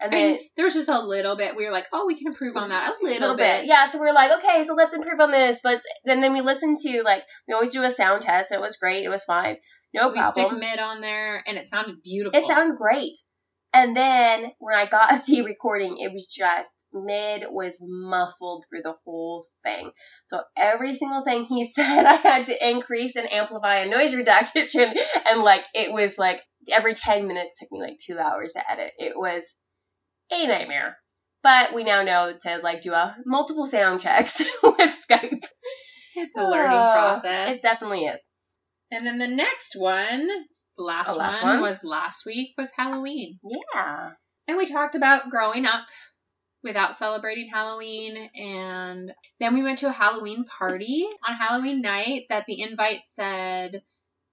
And 0.03 0.13
I 0.13 0.17
then 0.17 0.33
mean, 0.33 0.41
there 0.57 0.65
was 0.65 0.75
just 0.75 0.89
a 0.89 1.01
little 1.01 1.37
bit. 1.37 1.57
We 1.57 1.65
were 1.65 1.73
like, 1.73 1.87
oh, 1.93 2.07
we 2.07 2.17
can 2.17 2.27
improve 2.27 2.57
on 2.57 2.69
that 2.69 2.89
a 3.01 3.05
little, 3.05 3.37
bit. 3.37 3.67
Yeah, 3.67 3.87
so 3.87 4.01
we 4.01 4.09
are 4.09 4.13
like, 4.13 4.39
okay, 4.39 4.63
so 4.65 4.75
let's 4.75 4.95
improve 4.95 5.21
on 5.21 5.31
this. 5.31 5.61
Let's 5.65 5.87
and 6.05 6.23
then 6.23 6.33
we 6.33 6.41
listened 6.43 6.79
to 6.79 7.03
like 7.03 7.23
we 7.49 7.55
always 7.55 7.71
do 7.71 7.83
a 7.83 7.91
sound 7.91 8.23
test. 8.23 8.53
It 8.53 8.61
was 8.61 8.77
great. 8.77 9.05
It 9.05 9.09
was 9.09 9.25
fine. 9.25 9.57
No 9.95 10.09
We 10.09 10.21
stick 10.21 10.49
problem. 10.49 10.61
mid 10.61 10.79
on 10.79 11.01
there, 11.01 11.43
and 11.47 11.57
it 11.57 11.69
sounded 11.69 12.03
beautiful. 12.03 12.39
It 12.39 12.45
sounded 12.47 12.77
great. 12.77 13.17
And 13.73 13.97
then 13.97 14.53
when 14.59 14.75
I 14.77 14.87
got 14.87 15.25
the 15.27 15.43
recording, 15.43 15.97
it 15.99 16.13
was 16.13 16.27
just 16.27 16.75
mid 17.05 17.45
was 17.51 17.77
muffled 17.81 18.65
through 18.69 18.83
the 18.83 18.95
whole 19.05 19.47
thing. 19.65 19.91
So 20.27 20.43
every 20.57 20.95
single 20.95 21.23
thing 21.25 21.45
he 21.45 21.65
said, 21.73 22.05
I 22.05 22.17
had 22.17 22.47
to 22.47 22.69
increase 22.71 23.17
and 23.17 23.31
amplify 23.31 23.79
and 23.81 23.91
noise 23.91 24.15
reduction, 24.15 24.95
and 25.27 25.43
like 25.43 25.65
it 25.75 25.93
was 25.93 26.19
like 26.19 26.41
every 26.73 26.95
ten 26.95 27.27
minutes 27.29 27.59
took 27.59 27.71
me 27.73 27.81
like 27.81 27.99
two 27.99 28.19
hours 28.19 28.53
to 28.55 28.71
edit. 28.71 28.93
It 28.99 29.17
was 29.17 29.43
a 30.31 30.47
nightmare. 30.47 30.97
But 31.43 31.75
we 31.75 31.85
now 31.85 32.03
know 32.03 32.35
to 32.43 32.59
like 32.59 32.81
do 32.81 32.93
a 32.93 33.17
multiple 33.25 33.67
sound 33.67 34.01
checks 34.01 34.41
with 34.63 35.07
Skype. 35.09 35.45
It's 36.17 36.37
a 36.37 36.41
ah, 36.41 36.49
learning 36.49 36.79
Oh, 36.79 36.93
process. 36.93 37.57
It 37.57 37.63
definitely 37.63 38.05
is. 38.07 38.25
And 38.91 39.07
then 39.07 39.19
the 39.19 39.29
next 39.29 39.77
one, 39.77 40.27
the 40.77 40.83
last, 40.83 41.11
Oh, 41.11 41.17
last 41.19 41.43
one, 41.43 41.61
one? 41.61 41.63
was 41.63 41.85
last 41.85 42.25
week 42.27 42.51
was 42.59 42.71
Halloween. 42.77 43.39
Yeah. 43.75 44.11
And 44.49 44.57
we 44.57 44.67
talked 44.67 44.95
about 44.95 45.29
growing 45.31 45.67
up 45.67 45.85
without 46.67 46.99
celebrating 46.99 47.49
Halloween 47.49 48.17
and 48.35 49.13
then 49.41 49.55
we 49.55 49.63
went 49.63 49.79
to 49.79 49.89
a 49.89 49.93
Halloween 49.93 50.45
party 50.45 51.07
on 51.27 51.35
Halloween 51.37 51.81
night 51.81 52.25
that 52.29 52.45
the 52.47 52.61
invite 52.61 53.01
said 53.15 53.83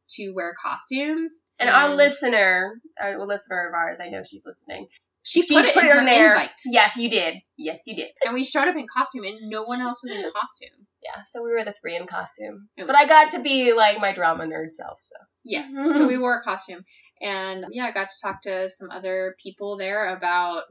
to 0.09 0.33
wear 0.35 0.53
costumes. 0.61 1.41
And 1.59 1.69
our 1.69 1.95
listener, 1.95 2.73
our 3.01 3.25
listener 3.25 3.67
of 3.69 3.73
ours, 3.73 3.99
I 4.01 4.09
know 4.09 4.23
she's 4.27 4.41
listening. 4.45 4.87
she 5.21 5.43
She's 5.43 5.51
put 5.55 5.65
it 5.65 5.77
in 5.77 5.89
her 5.89 6.03
there. 6.03 6.33
invite. 6.33 6.49
Yes, 6.65 6.97
you 6.97 7.09
did. 7.09 7.35
Yes, 7.57 7.83
you 7.87 7.95
did. 7.95 8.09
And 8.25 8.33
we 8.33 8.43
showed 8.43 8.67
up 8.67 8.75
in 8.75 8.85
costume 8.93 9.23
and 9.23 9.49
no 9.49 9.63
one 9.63 9.79
else 9.79 10.01
was 10.03 10.11
in 10.11 10.23
costume. 10.23 10.87
Yeah, 11.03 11.21
so 11.25 11.43
we 11.43 11.51
were 11.51 11.63
the 11.63 11.73
three 11.73 11.95
in 11.95 12.05
costume. 12.05 12.67
But 12.77 12.95
I 12.95 13.07
got 13.07 13.31
to 13.31 13.41
be 13.41 13.73
like 13.73 13.99
my 13.99 14.13
drama 14.13 14.45
nerd 14.45 14.71
self, 14.71 14.99
so. 15.01 15.15
Yes. 15.43 15.71
so 15.73 16.07
we 16.07 16.17
wore 16.17 16.39
a 16.39 16.43
costume. 16.43 16.83
And 17.21 17.65
yeah, 17.71 17.85
I 17.85 17.91
got 17.91 18.09
to 18.09 18.15
talk 18.21 18.41
to 18.43 18.69
some 18.77 18.89
other 18.91 19.35
people 19.41 19.77
there 19.77 20.13
about 20.15 20.63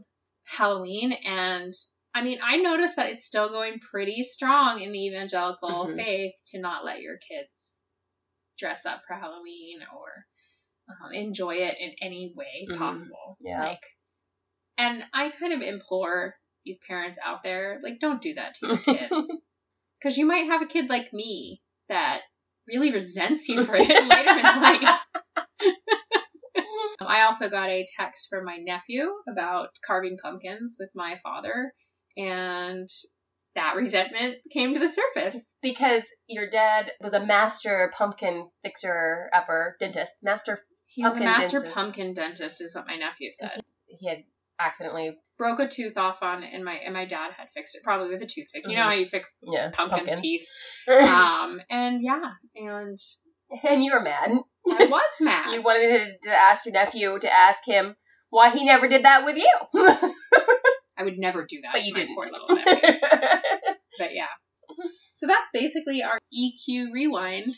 Halloween. 0.57 1.12
And 1.12 1.73
I 2.15 2.23
mean, 2.23 2.38
I 2.43 2.59
noticed 2.59 2.97
that 2.97 3.09
it's 3.09 3.25
still 3.25 3.49
going 3.49 3.81
pretty 3.81 4.23
strong 4.23 4.81
in 4.81 4.93
the 4.93 5.07
evangelical 5.07 5.87
Mhm. 5.88 5.97
faith 5.97 6.35
to 6.47 6.59
not 6.61 6.85
let 6.85 7.01
your 7.01 7.17
kids 7.17 7.83
dress 8.59 8.85
up 8.85 9.03
for 9.07 9.15
Halloween 9.15 9.81
or 9.97 10.27
um, 10.88 11.12
enjoy 11.12 11.55
it 11.55 11.79
in 11.79 11.95
any 12.03 12.35
way 12.37 12.67
Mhm. 12.69 12.79
possible. 12.79 13.38
Yeah. 13.41 13.61
Like, 13.61 13.83
and 14.77 15.03
I 15.12 15.31
kind 15.31 15.53
of 15.53 15.62
implore 15.62 16.38
these 16.65 16.79
parents 16.87 17.19
out 17.25 17.43
there, 17.43 17.81
like, 17.83 17.99
don't 17.99 18.21
do 18.21 18.35
that 18.35 18.55
to 18.55 18.67
your 18.67 18.77
kids. 18.77 19.11
Because 19.99 20.19
you 20.19 20.27
might 20.27 20.49
have 20.49 20.62
a 20.62 20.67
kid 20.67 20.91
like 20.91 21.12
me 21.12 21.62
that 21.88 22.23
really 22.67 22.91
resents 22.93 23.49
you 23.49 23.65
for 23.65 23.77
it 23.77 23.88
later 23.88 24.37
in 24.37 24.61
life. 24.61 25.01
I 27.33 27.35
also 27.35 27.49
got 27.49 27.71
a 27.71 27.87
text 27.99 28.29
from 28.29 28.45
my 28.45 28.59
nephew 28.59 29.11
about 29.27 29.71
carving 29.87 30.18
pumpkins 30.18 30.77
with 30.79 30.90
my 30.95 31.16
father, 31.23 31.73
and 32.14 32.87
that 33.55 33.75
resentment 33.77 34.37
came 34.51 34.75
to 34.75 34.79
the 34.81 34.88
surface. 34.90 35.55
because 35.62 36.03
your 36.27 36.51
dad 36.51 36.90
was 37.01 37.14
a 37.14 37.25
master 37.25 37.90
pumpkin 37.97 38.51
fixer 38.62 39.31
upper 39.33 39.77
dentist. 39.81 40.18
Master 40.23 40.59
He 40.88 41.03
was 41.03 41.14
a 41.14 41.21
Pumpkin 41.21 41.33
master 41.33 41.57
dentist. 41.61 41.75
pumpkin 41.75 42.12
dentist, 42.12 42.61
is 42.61 42.75
what 42.75 42.87
my 42.87 42.97
nephew 42.97 43.31
said. 43.31 43.62
he 43.87 44.07
had 44.07 44.25
accidentally 44.61 45.16
Broke 45.38 45.61
a 45.61 45.68
tooth 45.68 45.97
off 45.97 46.18
on, 46.23 46.45
and 46.45 46.62
my 46.66 46.75
and 46.75 46.92
my 46.92 47.07
dad 47.07 47.33
had 47.35 47.49
fixed 47.55 47.75
it 47.77 47.83
probably 47.83 48.11
with 48.12 48.21
a 48.23 48.27
toothpick. 48.27 48.68
You 48.68 48.77
know 48.77 48.83
Mhm. 48.83 48.88
how 48.88 48.92
you 48.92 49.07
fix 49.07 49.33
yeah, 49.42 49.71
pumpkins' 49.71 50.01
pumpkins. 50.11 50.21
teeth. 50.21 50.47
Um, 50.87 51.62
and 51.71 52.03
yeah, 52.03 52.33
and 52.57 52.99
and 53.64 53.83
you 53.83 53.92
were 53.95 54.01
mad. 54.03 54.33
I 54.68 54.87
was 54.90 55.11
mad. 55.20 55.53
You 55.55 55.62
wanted 55.62 56.20
to, 56.22 56.31
to 56.31 56.37
ask 56.37 56.64
your 56.66 56.72
nephew 56.72 57.18
to 57.18 57.33
ask 57.33 57.61
him 57.66 57.96
why 58.31 58.51
he 58.51 58.64
never 58.64 58.88
did 58.88 59.05
that 59.05 59.25
with 59.25 59.37
you. 59.37 59.55
I 60.98 61.05
would 61.05 61.18
never 61.18 61.44
do 61.44 61.61
that 61.62 61.70
but 61.72 61.83
to 61.83 61.88
you 61.88 61.94
didn't. 61.94 62.14
poor 62.14 62.25
little 62.31 62.55
nephew. 62.55 62.98
But 63.98 64.14
yeah. 64.14 64.27
So 65.12 65.27
that's 65.27 65.48
basically 65.53 66.03
our 66.03 66.18
EQ 66.35 66.92
rewind. 66.92 67.55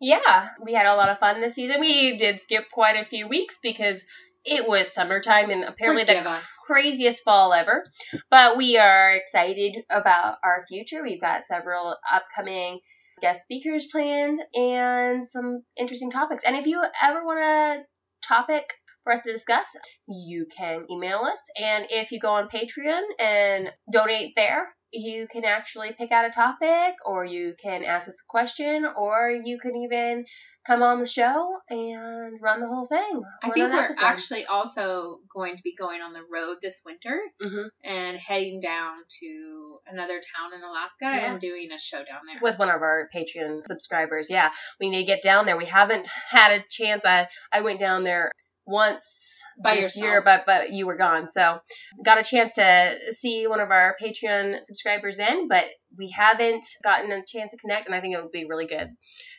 Yeah, 0.00 0.48
we 0.62 0.72
had 0.72 0.86
a 0.86 0.94
lot 0.94 1.08
of 1.08 1.18
fun 1.18 1.40
this 1.40 1.54
season. 1.54 1.80
We 1.80 2.16
did 2.16 2.40
skip 2.40 2.64
quite 2.72 2.96
a 2.96 3.04
few 3.04 3.26
weeks 3.26 3.58
because 3.62 4.04
it 4.44 4.68
was 4.68 4.92
summertime 4.92 5.50
and 5.50 5.64
apparently 5.64 6.04
Forgive 6.04 6.24
the 6.24 6.30
us. 6.30 6.50
craziest 6.66 7.24
fall 7.24 7.52
ever. 7.52 7.84
But 8.30 8.56
we 8.56 8.76
are 8.76 9.14
excited 9.16 9.84
about 9.90 10.36
our 10.44 10.64
future. 10.68 11.02
We've 11.02 11.20
got 11.20 11.46
several 11.46 11.96
upcoming 12.12 12.80
guest 13.24 13.44
speakers 13.44 13.86
planned 13.90 14.38
and 14.54 15.26
some 15.26 15.62
interesting 15.78 16.10
topics. 16.10 16.44
And 16.44 16.56
if 16.56 16.66
you 16.66 16.82
ever 17.02 17.24
want 17.24 17.40
a 17.40 17.84
topic 18.28 18.74
for 19.02 19.14
us 19.14 19.22
to 19.22 19.32
discuss, 19.32 19.74
you 20.06 20.46
can 20.54 20.84
email 20.90 21.20
us. 21.20 21.40
And 21.58 21.86
if 21.88 22.12
you 22.12 22.20
go 22.20 22.32
on 22.32 22.50
Patreon 22.54 23.00
and 23.18 23.72
donate 23.90 24.34
there, 24.36 24.66
you 24.92 25.26
can 25.26 25.46
actually 25.46 25.92
pick 25.96 26.12
out 26.12 26.26
a 26.26 26.30
topic 26.30 26.96
or 27.06 27.24
you 27.24 27.54
can 27.62 27.82
ask 27.82 28.08
us 28.08 28.20
a 28.20 28.28
question 28.28 28.84
or 28.94 29.30
you 29.30 29.58
can 29.58 29.74
even 29.74 30.26
come 30.66 30.82
on 30.82 30.98
the 31.00 31.06
show 31.06 31.58
and 31.68 32.40
run 32.40 32.60
the 32.60 32.66
whole 32.68 32.86
thing. 32.86 33.22
I 33.42 33.50
think 33.50 33.70
we're 33.72 33.84
episode. 33.84 34.04
actually 34.04 34.44
also 34.46 35.18
going 35.32 35.56
to 35.56 35.62
be 35.62 35.74
going 35.76 36.00
on 36.00 36.12
the 36.12 36.22
road 36.22 36.56
this 36.62 36.80
winter 36.84 37.20
Mhm. 37.42 37.68
and 37.84 38.16
heading 38.18 38.60
down 38.60 38.98
to 39.20 39.78
another 39.86 40.20
town 40.20 40.54
in 40.54 40.62
Alaska 40.62 41.04
Yeah. 41.04 41.32
and 41.32 41.40
doing 41.40 41.70
a 41.72 41.78
show 41.78 41.98
down 42.04 42.20
there. 42.26 42.38
with 42.40 42.58
one 42.58 42.70
of 42.70 42.82
our 42.82 43.08
Patreon 43.14 43.66
subscribers. 43.66 44.30
Yeah, 44.30 44.52
we 44.80 44.88
need 44.90 45.00
to 45.02 45.06
get 45.06 45.22
down 45.22 45.46
there. 45.46 45.56
We 45.56 45.66
haven't 45.66 46.08
had 46.08 46.52
a 46.52 46.64
chance. 46.70 47.04
I 47.04 47.28
I 47.52 47.60
went 47.60 47.80
down 47.80 48.04
there 48.04 48.32
once 48.66 49.40
By 49.62 49.76
this 49.76 49.96
yourself. 49.96 50.04
year, 50.04 50.22
but 50.22 50.44
but 50.46 50.72
you 50.72 50.86
were 50.86 50.96
gone. 50.96 51.28
So 51.28 51.58
got 52.04 52.18
a 52.18 52.22
chance 52.22 52.54
to 52.54 52.96
see 53.12 53.46
one 53.46 53.60
of 53.60 53.70
our 53.70 53.96
Patreon 54.02 54.64
subscribers 54.64 55.16
then, 55.16 55.48
but 55.48 55.64
we 55.96 56.10
haven't 56.10 56.64
gotten 56.82 57.12
a 57.12 57.22
chance 57.26 57.52
to 57.52 57.58
connect, 57.58 57.86
and 57.86 57.94
I 57.94 58.00
think 58.00 58.14
it 58.14 58.22
would 58.22 58.32
be 58.32 58.46
really 58.46 58.66
good. 58.66 58.88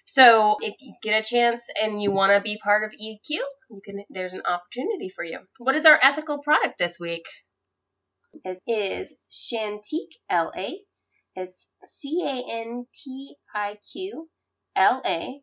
So 0.06 0.58
if 0.62 0.76
you 0.80 0.94
get 1.02 1.26
a 1.26 1.28
chance 1.28 1.68
and 1.82 2.02
you 2.02 2.12
want 2.12 2.34
to 2.34 2.42
be 2.42 2.60
part 2.64 2.84
of 2.84 2.92
EQ, 2.92 3.20
you 3.30 3.82
can. 3.84 4.04
There's 4.10 4.34
an 4.34 4.44
opportunity 4.46 5.10
for 5.10 5.24
you. 5.24 5.40
What 5.58 5.76
is 5.76 5.86
our 5.86 6.00
ethical 6.02 6.42
product 6.44 6.78
this 6.78 7.00
week? 7.00 7.26
It 8.44 8.62
is 8.68 9.16
Cantiq 9.32 10.10
LA. 10.30 10.76
It's 11.36 11.70
C 11.88 12.22
A 12.24 12.54
N 12.60 12.86
T 12.94 13.36
I 13.54 13.78
Q 13.92 14.30
L 14.76 15.02
A, 15.06 15.42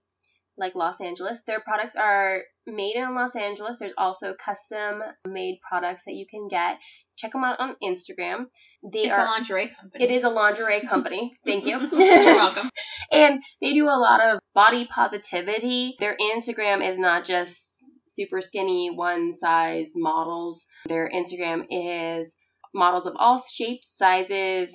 like 0.59 0.75
Los 0.75 1.01
Angeles. 1.01 1.43
Their 1.47 1.61
products 1.61 1.97
are 1.97 2.43
made 2.67 2.97
in 2.97 3.15
Los 3.15 3.35
Angeles. 3.37 3.77
There's 3.79 3.95
also 3.97 4.35
custom 4.35 5.03
made 5.27 5.59
products 5.69 6.05
that 6.05 6.13
you 6.15 6.27
can 6.29 6.49
get. 6.49 6.79
Check 7.17 7.33
them 7.33 7.45
out 7.45 7.61
on 7.61 7.77
Instagram. 7.83 8.47
They 8.83 9.01
It's 9.03 9.17
are. 9.17 9.25
a 9.27 9.31
lingerie 9.31 9.71
company. 9.81 10.05
it 10.05 10.11
is 10.11 10.25
a 10.25 10.31
lingerie 10.31 10.83
company. 10.83 11.33
Thank 11.47 11.67
you. 11.67 11.79
You're 11.79 12.35
welcome. 12.35 12.69
and 13.13 13.43
they 13.61 13.73
do 13.73 13.87
a 13.87 13.99
lot 13.99 14.21
of 14.21 14.41
body 14.55 14.87
positivity. 14.87 15.97
Their 16.01 16.17
Instagram 16.17 16.87
is 16.87 16.99
not 16.99 17.25
just 17.25 17.57
super 18.13 18.41
skinny 18.41 18.91
one 18.95 19.33
size 19.33 19.91
models. 19.95 20.67
Their 20.87 21.11
Instagram 21.15 21.67
is 21.71 22.35
models 22.75 23.07
of 23.07 23.15
all 23.19 23.41
shapes, 23.41 23.95
sizes, 23.97 24.75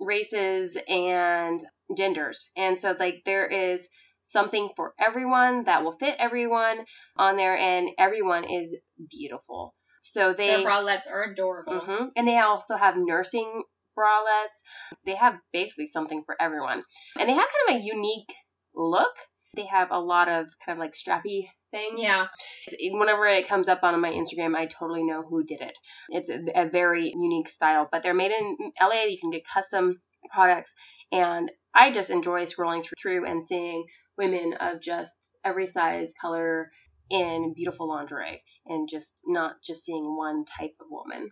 races, 0.00 0.76
and 0.88 1.62
genders. 1.96 2.50
And 2.56 2.78
so 2.78 2.94
like 2.98 3.22
there 3.24 3.46
is 3.46 3.88
something 4.24 4.70
for 4.76 4.94
everyone 4.98 5.64
that 5.64 5.84
will 5.84 5.92
fit 5.92 6.16
everyone 6.18 6.78
on 7.16 7.36
there 7.36 7.56
and 7.56 7.90
everyone 7.98 8.44
is 8.44 8.76
beautiful. 9.10 9.74
So 10.02 10.34
they 10.34 10.48
Their 10.48 10.58
bralettes 10.66 11.10
are 11.10 11.22
adorable. 11.24 11.80
hmm 11.80 12.06
And 12.16 12.28
they 12.28 12.38
also 12.38 12.76
have 12.76 12.96
nursing 12.96 13.62
bralettes. 13.96 14.62
They 15.06 15.14
have 15.14 15.34
basically 15.52 15.86
something 15.86 16.22
for 16.26 16.36
everyone. 16.40 16.82
And 17.18 17.28
they 17.28 17.34
have 17.34 17.48
kind 17.48 17.76
of 17.78 17.82
a 17.82 17.86
unique 17.86 18.32
look. 18.74 19.14
They 19.56 19.66
have 19.66 19.92
a 19.92 19.98
lot 20.00 20.28
of 20.28 20.46
kind 20.66 20.76
of 20.76 20.78
like 20.78 20.92
strappy 20.92 21.48
things. 21.70 22.00
Yeah. 22.00 22.26
Whenever 22.90 23.26
it 23.28 23.48
comes 23.48 23.68
up 23.68 23.82
on 23.82 23.98
my 24.00 24.10
Instagram, 24.10 24.56
I 24.56 24.66
totally 24.66 25.04
know 25.04 25.22
who 25.22 25.44
did 25.44 25.60
it. 25.60 25.76
It's 26.08 26.28
a, 26.28 26.40
a 26.54 26.68
very 26.68 27.12
unique 27.14 27.48
style, 27.48 27.88
but 27.90 28.02
they're 28.02 28.14
made 28.14 28.32
in 28.32 28.56
LA. 28.80 29.04
You 29.04 29.18
can 29.18 29.30
get 29.30 29.42
custom 29.46 30.00
products. 30.32 30.74
And 31.12 31.50
I 31.74 31.92
just 31.92 32.10
enjoy 32.10 32.42
scrolling 32.42 32.84
through 33.00 33.26
and 33.26 33.44
seeing 33.44 33.84
women 34.16 34.54
of 34.60 34.80
just 34.80 35.34
every 35.44 35.66
size, 35.66 36.12
color, 36.20 36.70
in 37.10 37.52
beautiful 37.54 37.88
lingerie 37.88 38.42
and 38.66 38.88
just 38.88 39.20
not 39.26 39.56
just 39.62 39.84
seeing 39.84 40.16
one 40.16 40.44
type 40.44 40.74
of 40.80 40.86
woman. 40.90 41.30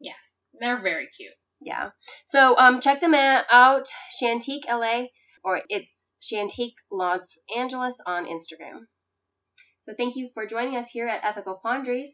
Yes. 0.00 0.16
They're 0.58 0.82
very 0.82 1.08
cute. 1.16 1.32
Yeah. 1.60 1.90
So 2.26 2.56
um, 2.56 2.80
check 2.80 3.00
them 3.00 3.14
out, 3.14 3.88
Cantiq 4.22 4.66
LA, 4.68 5.06
or 5.42 5.60
it's 5.68 6.12
Cantiq 6.32 6.72
Los 6.90 7.38
Angeles 7.56 8.00
on 8.06 8.26
Instagram. 8.26 8.80
So 9.82 9.94
thank 9.96 10.16
you 10.16 10.30
for 10.34 10.46
joining 10.46 10.76
us 10.76 10.90
here 10.90 11.08
at 11.08 11.24
Ethical 11.24 11.54
Quandaries, 11.64 12.08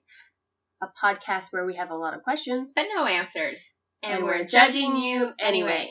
a 0.83 0.87
podcast 1.03 1.46
where 1.51 1.64
we 1.64 1.77
have 1.77 1.90
a 1.90 1.96
lot 1.96 2.14
of 2.14 2.22
questions 2.22 2.72
But 2.77 2.87
no 2.94 3.05
answers. 3.07 3.62
and, 4.03 4.25
we're 4.25 4.44
judging 4.44 4.96
you 4.96 5.31
anyway. 5.40 5.90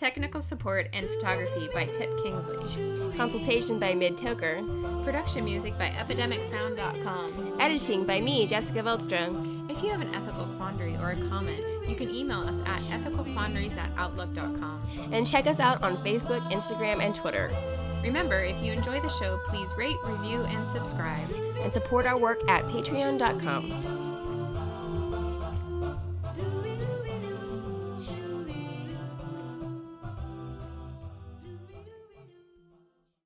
Technical 0.00 0.40
support 0.40 0.88
and 0.94 1.06
photography 1.06 1.68
by 1.74 1.84
Tip 1.84 2.08
Kingsley. 2.22 3.12
Consultation 3.18 3.78
by 3.78 3.92
Mid 3.92 4.16
Toker. 4.16 4.64
Production 5.04 5.44
music 5.44 5.76
by 5.76 5.90
EpidemicSound.com. 5.90 7.60
Editing 7.60 8.06
by 8.06 8.18
me, 8.18 8.46
Jessica 8.46 8.80
Veldstrom. 8.80 9.70
If 9.70 9.82
you 9.82 9.90
have 9.90 10.00
an 10.00 10.08
ethical 10.14 10.46
quandary 10.56 10.96
or 11.02 11.10
a 11.10 11.28
comment, 11.28 11.62
you 11.86 11.94
can 11.94 12.08
email 12.14 12.40
us 12.40 12.56
at 12.66 12.80
ethicalquandaries 12.84 13.76
at 13.76 13.90
outlook.com. 13.98 14.80
And 15.12 15.26
check 15.26 15.46
us 15.46 15.60
out 15.60 15.82
on 15.82 15.98
Facebook, 15.98 16.40
Instagram, 16.50 17.04
and 17.04 17.14
Twitter. 17.14 17.50
Remember, 18.02 18.42
if 18.42 18.58
you 18.62 18.72
enjoy 18.72 19.02
the 19.02 19.10
show, 19.10 19.38
please 19.48 19.68
rate, 19.76 19.98
review, 20.06 20.42
and 20.44 20.66
subscribe. 20.72 21.30
And 21.60 21.70
support 21.70 22.06
our 22.06 22.16
work 22.16 22.40
at 22.48 22.64
patreon.com. 22.64 23.99